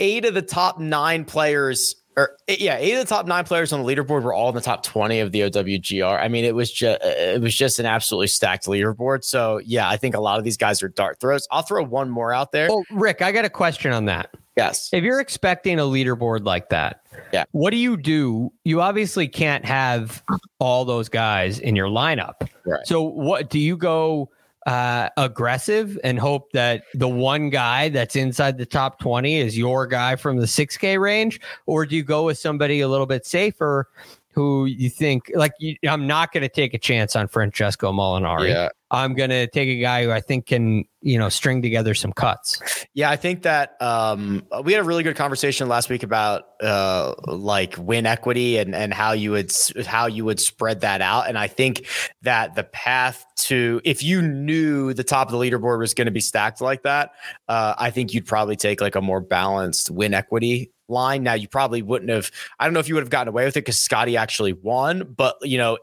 [0.00, 3.72] eight of the top nine players or eh, yeah, eight of the top nine players
[3.72, 6.20] on the leaderboard were all in the top twenty of the OWGR.
[6.20, 9.24] I mean, it was just eh, eh, it was just an absolutely stacked leaderboard.
[9.24, 11.46] So yeah, I think a lot of these guys are dart throws.
[11.50, 12.68] I'll throw one more out there.
[12.70, 14.34] Oh, Rick, I got a question on that.
[14.56, 14.90] Yes.
[14.92, 17.44] If you're expecting a leaderboard like that, yeah.
[17.52, 18.52] What do you do?
[18.64, 20.22] You obviously can't have
[20.58, 22.48] all those guys in your lineup.
[22.64, 22.86] Right.
[22.86, 24.30] So what do you go?
[24.66, 29.86] uh, aggressive and hope that the one guy that's inside the top 20 is your
[29.86, 31.40] guy from the 6K range?
[31.66, 33.88] Or do you go with somebody a little bit safer
[34.32, 38.50] who you think, like, you, I'm not going to take a chance on Francesco Molinari?
[38.50, 38.68] Yeah.
[38.90, 42.12] I'm going to take a guy who I think can, you know, string together some
[42.12, 42.60] cuts.
[42.94, 47.14] Yeah, I think that um, we had a really good conversation last week about uh,
[47.26, 49.52] like win equity and and how you would
[49.84, 51.28] how you would spread that out.
[51.28, 51.86] And I think
[52.22, 56.12] that the path to if you knew the top of the leaderboard was going to
[56.12, 57.10] be stacked like that,
[57.48, 61.24] uh, I think you'd probably take like a more balanced win equity line.
[61.24, 62.30] Now you probably wouldn't have.
[62.60, 65.14] I don't know if you would have gotten away with it because Scotty actually won,
[65.16, 65.78] but you know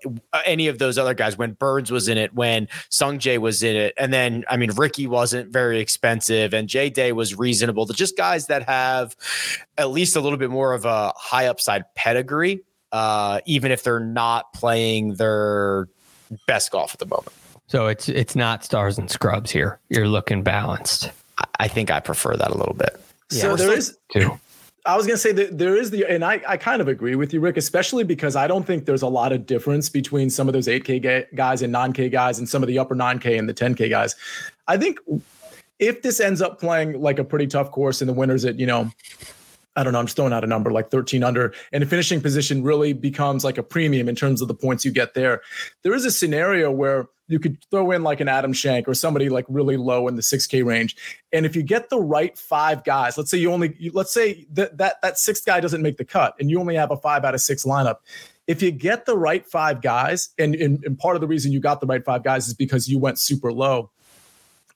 [0.46, 3.94] any of those other guys when Burns was in it, when Sungjae was in it,
[3.98, 7.86] and then I mean Rickie wasn't very expensive, and J Day was reasonable.
[7.86, 9.16] To just guys that have
[9.78, 14.00] at least a little bit more of a high upside pedigree, uh, even if they're
[14.00, 15.88] not playing their
[16.48, 17.32] best golf at the moment.
[17.68, 19.80] So it's it's not stars and scrubs here.
[19.90, 21.12] You're looking balanced.
[21.60, 23.00] I think I prefer that a little bit.
[23.32, 24.40] Yeah, so there is too.
[24.86, 27.16] I was going to say that there is the, and I, I kind of agree
[27.16, 30.48] with you, Rick, especially because I don't think there's a lot of difference between some
[30.48, 33.54] of those 8K guys and 9K guys and some of the upper 9K and the
[33.54, 34.16] 10K guys.
[34.68, 35.00] I think
[35.80, 38.66] if this ends up playing like a pretty tough course and the winners at, you
[38.66, 38.92] know,
[39.76, 42.22] I don't know, I'm just throwing out a number like 13 under, and the finishing
[42.22, 45.42] position really becomes like a premium in terms of the points you get there.
[45.84, 49.30] There is a scenario where you could throw in like an Adam Schenk or somebody
[49.30, 50.96] like really low in the 6K range.
[51.32, 54.78] And if you get the right five guys, let's say you only, let's say that
[54.80, 57.36] that, that sixth guy doesn't make the cut and you only have a five out
[57.36, 57.98] of six lineup.
[58.48, 61.60] If you get the right five guys, and, and, and part of the reason you
[61.60, 63.92] got the right five guys is because you went super low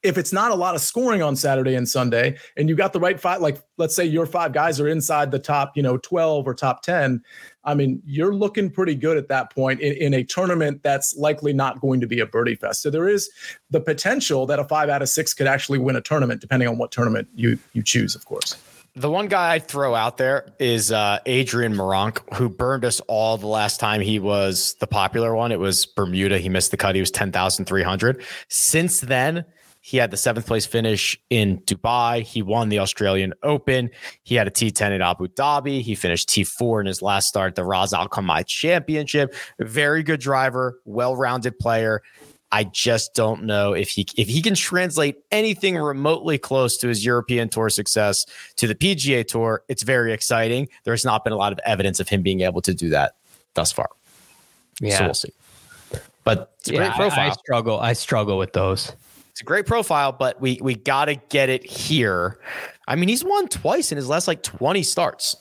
[0.04, 3.00] if it's not a lot of scoring on Saturday and Sunday, and you got the
[3.00, 6.46] right five, like let's say your five guys are inside the top, you know, 12
[6.46, 7.24] or top 10,
[7.64, 11.54] I mean, you're looking pretty good at that point in, in a tournament that's likely
[11.54, 12.82] not going to be a birdie fest.
[12.82, 13.30] So there is
[13.70, 16.78] the potential that a five out of six could actually win a tournament, depending on
[16.78, 18.58] what tournament you you choose, of course.
[18.96, 23.38] The one guy I'd throw out there is uh, Adrian Meronk, who burned us all
[23.40, 25.52] the last time he was the popular one.
[25.52, 26.38] It was Bermuda.
[26.38, 26.94] He missed the cut.
[26.94, 28.24] He was 10,300.
[28.50, 29.46] Since then,
[29.86, 32.22] he had the seventh place finish in Dubai.
[32.22, 33.90] He won the Australian Open.
[34.24, 35.82] He had a T10 at Abu Dhabi.
[35.82, 39.36] He finished T4 in his last start, at the Ras Al Khaimah Championship.
[39.60, 42.02] Very good driver, well rounded player.
[42.50, 47.04] I just don't know if he if he can translate anything remotely close to his
[47.04, 48.26] European Tour success
[48.56, 49.64] to the PGA Tour.
[49.68, 50.70] It's very exciting.
[50.86, 53.16] There's not been a lot of evidence of him being able to do that
[53.54, 53.90] thus far.
[54.80, 55.34] Yeah, so we'll see.
[56.24, 56.96] But yeah.
[56.98, 57.82] I, I struggle.
[57.82, 58.94] I struggle with those.
[59.34, 62.38] It's a great profile, but we we got to get it here.
[62.88, 65.36] I mean, he's won twice in his last like 20 starts.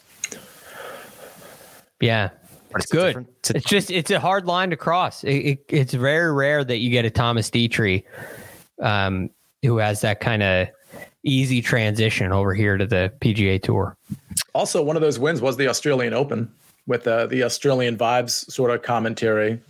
[2.00, 2.30] Yeah.
[2.74, 3.26] It's, it's good.
[3.54, 5.22] It's just it's a hard line to cross.
[5.24, 8.04] It, it, it's very rare that you get a Thomas Detry
[8.80, 9.28] um,
[9.60, 10.68] who has that kind of
[11.22, 13.94] easy transition over here to the PGA Tour.
[14.54, 16.50] Also, one of those wins was the Australian Open
[16.86, 19.60] with uh, the Australian vibes sort of commentary.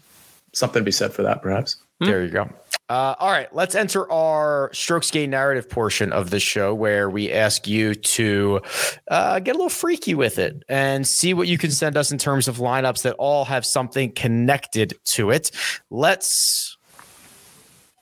[0.53, 1.79] Something to be said for that, perhaps.
[1.99, 2.49] There you go.
[2.93, 7.33] Uh, all right, let's enter our strokes gain narrative portion of the show where we
[7.33, 8.61] ask you to
[9.09, 12.19] uh, get a little freaky with it and see what you can send us in
[12.19, 15.51] terms of lineups that all have something connected to it.
[15.89, 16.77] Let's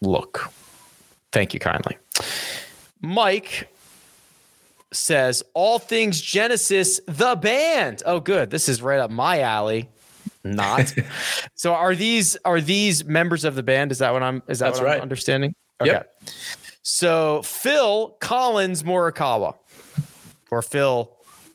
[0.02, 0.50] look.
[1.30, 1.96] Thank you kindly.
[3.00, 3.72] Mike
[4.92, 8.02] says, All things Genesis, the band.
[8.04, 8.50] Oh, good.
[8.50, 9.88] This is right up my alley.
[10.44, 10.94] Not.
[11.54, 13.92] so are these are these members of the band?
[13.92, 14.96] Is that what I'm is that That's what right.
[14.96, 15.54] I'm understanding?
[15.80, 15.92] Okay.
[15.92, 16.18] Yep.
[16.82, 19.54] So Phil Collins Morikawa.
[20.50, 21.10] Or Phil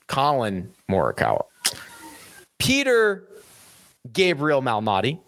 [0.08, 1.44] Colin Morikawa.
[2.60, 3.28] Peter
[4.12, 5.20] Gabriel Malnati.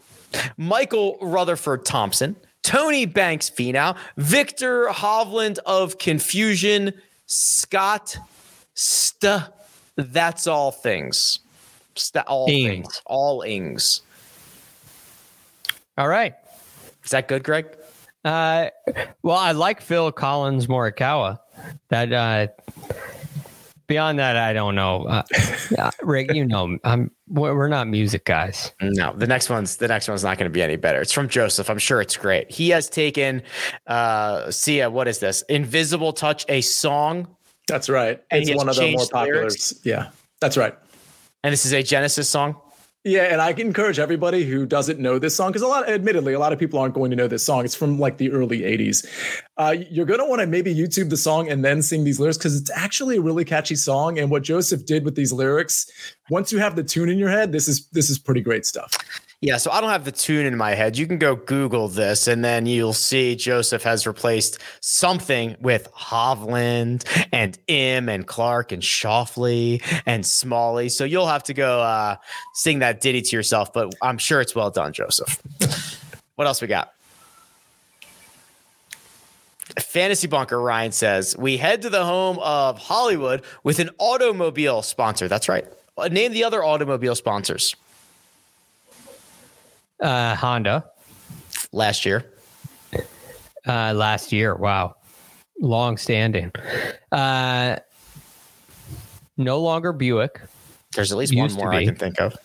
[0.57, 2.35] Michael Rutherford Thompson.
[2.67, 6.91] Tony Banks Finau, Viktor Hovland of Confusion,
[7.25, 8.17] Scott
[8.73, 9.43] St.
[9.95, 11.39] That's all things.
[11.97, 12.67] St- all Ings.
[12.85, 13.01] things.
[13.05, 14.01] All ings.
[15.97, 16.35] All right.
[17.03, 17.65] Is that good, Greg?
[18.23, 18.69] Uh,
[19.23, 21.39] well, I like Phil Collins Morikawa.
[21.89, 22.47] That uh,
[23.87, 25.03] beyond that, I don't know.
[25.05, 25.23] Uh,
[25.71, 28.71] yeah, Rick, you know, I'm we're we're not music guys.
[28.81, 31.01] No, the next one's the next one's not going to be any better.
[31.01, 31.69] It's from Joseph.
[31.69, 32.51] I'm sure it's great.
[32.51, 33.41] He has taken
[33.87, 35.41] uh Sia, what is this?
[35.43, 37.27] Invisible Touch, a song.
[37.67, 38.21] That's right.
[38.29, 39.39] And It's one of the more popular.
[39.41, 39.73] lyrics?
[39.83, 40.09] Yeah,
[40.41, 40.75] that's right.
[41.47, 42.57] And this is a Genesis song.
[43.05, 46.39] Yeah, and I encourage everybody who doesn't know this song because a lot, admittedly, a
[46.39, 47.63] lot of people aren't going to know this song.
[47.63, 49.07] It's from like the early '80s.
[49.55, 52.37] Uh, you're going to want to maybe YouTube the song and then sing these lyrics
[52.37, 54.19] because it's actually a really catchy song.
[54.19, 55.89] And what Joseph did with these lyrics,
[56.29, 58.91] once you have the tune in your head, this is this is pretty great stuff.
[59.39, 60.97] Yeah, so I don't have the tune in my head.
[60.97, 67.05] You can go Google this, and then you'll see Joseph has replaced something with Hovland
[67.31, 70.89] and Im and Clark and Schauffele and Smalley.
[70.89, 72.15] So you'll have to go uh,
[72.55, 75.39] sing that ditty to yourself, but I'm sure it's well done, Joseph.
[76.35, 76.93] what else we got?
[79.79, 85.27] Fantasy Bunker Ryan says we head to the home of Hollywood with an automobile sponsor.
[85.27, 85.67] That's right.
[85.95, 87.75] Uh, Name the other automobile sponsors.
[89.99, 90.85] Uh, Honda
[91.71, 92.25] last year.
[93.65, 94.55] Uh, last year.
[94.55, 94.95] Wow.
[95.59, 96.51] Long standing.
[97.11, 97.77] Uh,
[99.37, 100.41] no longer Buick.
[100.93, 102.35] There's at least one Used more I can think of.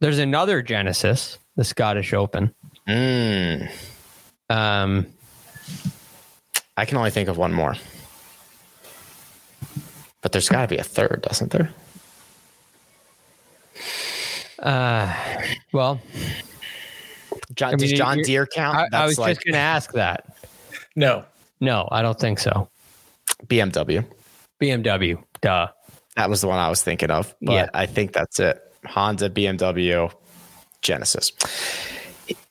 [0.00, 2.54] There's another Genesis, the Scottish Open.
[2.88, 3.70] Mm.
[4.48, 5.06] Um,
[6.76, 7.76] I can only think of one more.
[10.22, 11.70] But there's got to be a third, doesn't there?
[14.62, 15.14] Uh,
[15.72, 16.00] well,
[17.54, 18.76] John, I does John you're- Deere count?
[18.94, 20.26] I, I was like just going to ask that.
[20.96, 21.24] No,
[21.60, 22.68] No, I don't think so.
[23.46, 24.04] BMW.
[24.60, 25.22] BMW.
[25.40, 25.68] Duh.
[26.16, 27.34] That was the one I was thinking of.
[27.40, 27.68] But Yeah.
[27.74, 28.60] I think that's it.
[28.86, 30.12] Honda, BMW,
[30.82, 31.32] Genesis.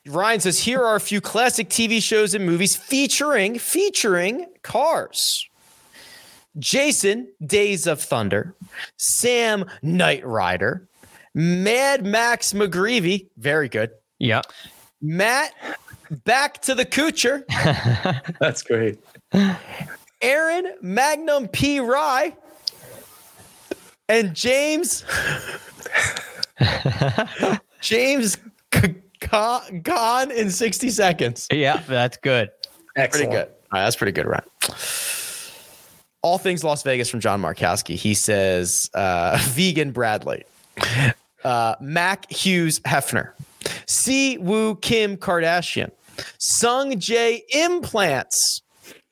[0.07, 5.45] Ryan says, here are a few classic TV shows and movies featuring featuring cars.
[6.57, 8.55] Jason, Days of Thunder,
[8.97, 10.88] Sam, Knight Rider,
[11.33, 13.91] Mad Max McGreevy, very good.
[14.19, 14.41] Yeah.
[15.01, 15.53] Matt,
[16.25, 17.43] Back to the Kuchar,
[18.39, 18.97] That's great.
[20.21, 21.79] Aaron, Magnum P.
[21.79, 22.35] Rye,
[24.09, 25.05] and James,
[27.81, 28.37] James
[28.73, 31.47] G- Ga- Gone in 60 seconds.
[31.51, 32.49] Yeah, that's good.
[32.95, 33.29] Excellent.
[33.29, 33.53] Pretty good.
[33.71, 34.43] All right, that's pretty good, Ryan.
[36.21, 37.95] All things Las Vegas from John Markowski.
[37.95, 40.43] He says, uh, vegan Bradley,
[41.43, 43.31] uh, Mac Hughes Hefner,
[43.85, 45.91] Si Woo Kim Kardashian,
[46.39, 48.61] Sungjae Implants,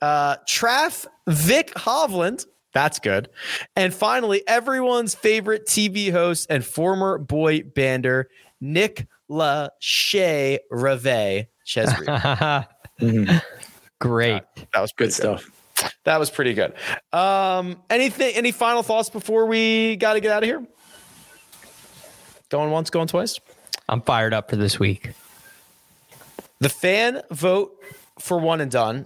[0.01, 2.45] uh, Traff Vic Hovland.
[2.73, 3.30] That's good.
[3.75, 8.25] And finally, everyone's favorite TV host and former boy bander,
[8.61, 12.67] Nick Lachey Reve Chesry.
[13.99, 14.43] Great.
[14.73, 15.49] That was Good stuff.
[16.05, 16.73] That was pretty good.
[17.13, 18.36] Um, anything?
[18.36, 20.65] Any final thoughts before we got to get out of here?
[22.50, 23.39] Going once, going twice.
[23.89, 25.12] I'm fired up for this week.
[26.60, 27.78] The fan vote
[28.20, 29.06] for one and done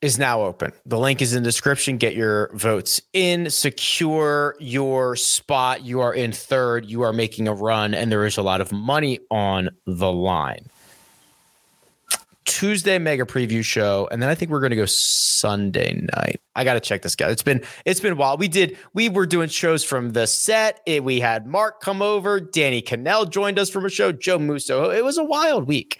[0.00, 0.72] is now open.
[0.86, 1.96] The link is in the description.
[1.96, 5.84] Get your votes in, secure your spot.
[5.84, 6.86] You are in third.
[6.86, 10.66] You are making a run, and there is a lot of money on the line.
[12.62, 16.40] Tuesday mega preview show, and then I think we're going to go Sunday night.
[16.54, 17.28] I got to check this guy.
[17.28, 18.38] It's been it's been wild.
[18.38, 20.78] We did we were doing shows from the set.
[20.86, 22.38] It, we had Mark come over.
[22.38, 24.12] Danny Cannell joined us from a show.
[24.12, 24.90] Joe Musso.
[24.90, 25.98] It was a wild week.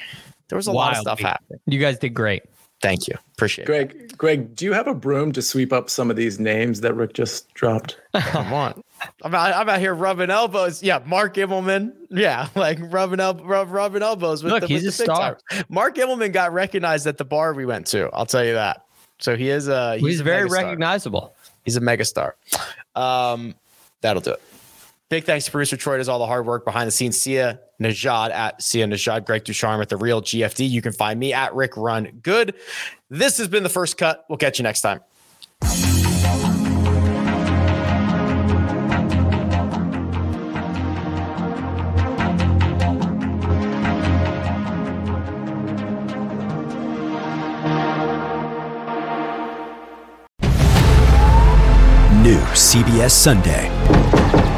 [0.50, 1.26] There was a lot of stuff week.
[1.26, 1.58] happening.
[1.66, 2.44] You guys did great.
[2.82, 3.14] Thank you.
[3.34, 3.66] Appreciate it.
[3.66, 6.94] Greg, Greg, do you have a broom to sweep up some of these names that
[6.94, 7.96] Rick just dropped?
[8.14, 8.82] Come on.
[9.22, 10.82] I'm out, I'm out here rubbing elbows.
[10.82, 11.92] Yeah, Mark Immelman.
[12.10, 15.38] Yeah, like rubbing el- rub, rubbing elbows with Look, the, he's with a the star.
[15.50, 15.64] timers.
[15.70, 18.10] Mark Immelman got recognized at the bar we went to.
[18.12, 18.84] I'll tell you that.
[19.20, 20.52] So he is a He's, a very megastar.
[20.64, 21.34] recognizable.
[21.64, 22.32] He's a megastar.
[22.96, 23.54] Um,
[24.00, 24.42] that'll do it.
[25.12, 27.20] Big thanks to producer Troy does all the hard work behind the scenes.
[27.20, 30.66] Sia Nejad at Sia Nejad, Greg Ducharme at the Real GFD.
[30.70, 32.54] You can find me at Rick Run Good.
[33.10, 34.24] This has been the first cut.
[34.30, 35.00] We'll catch you next time.
[52.22, 54.01] New CBS Sunday.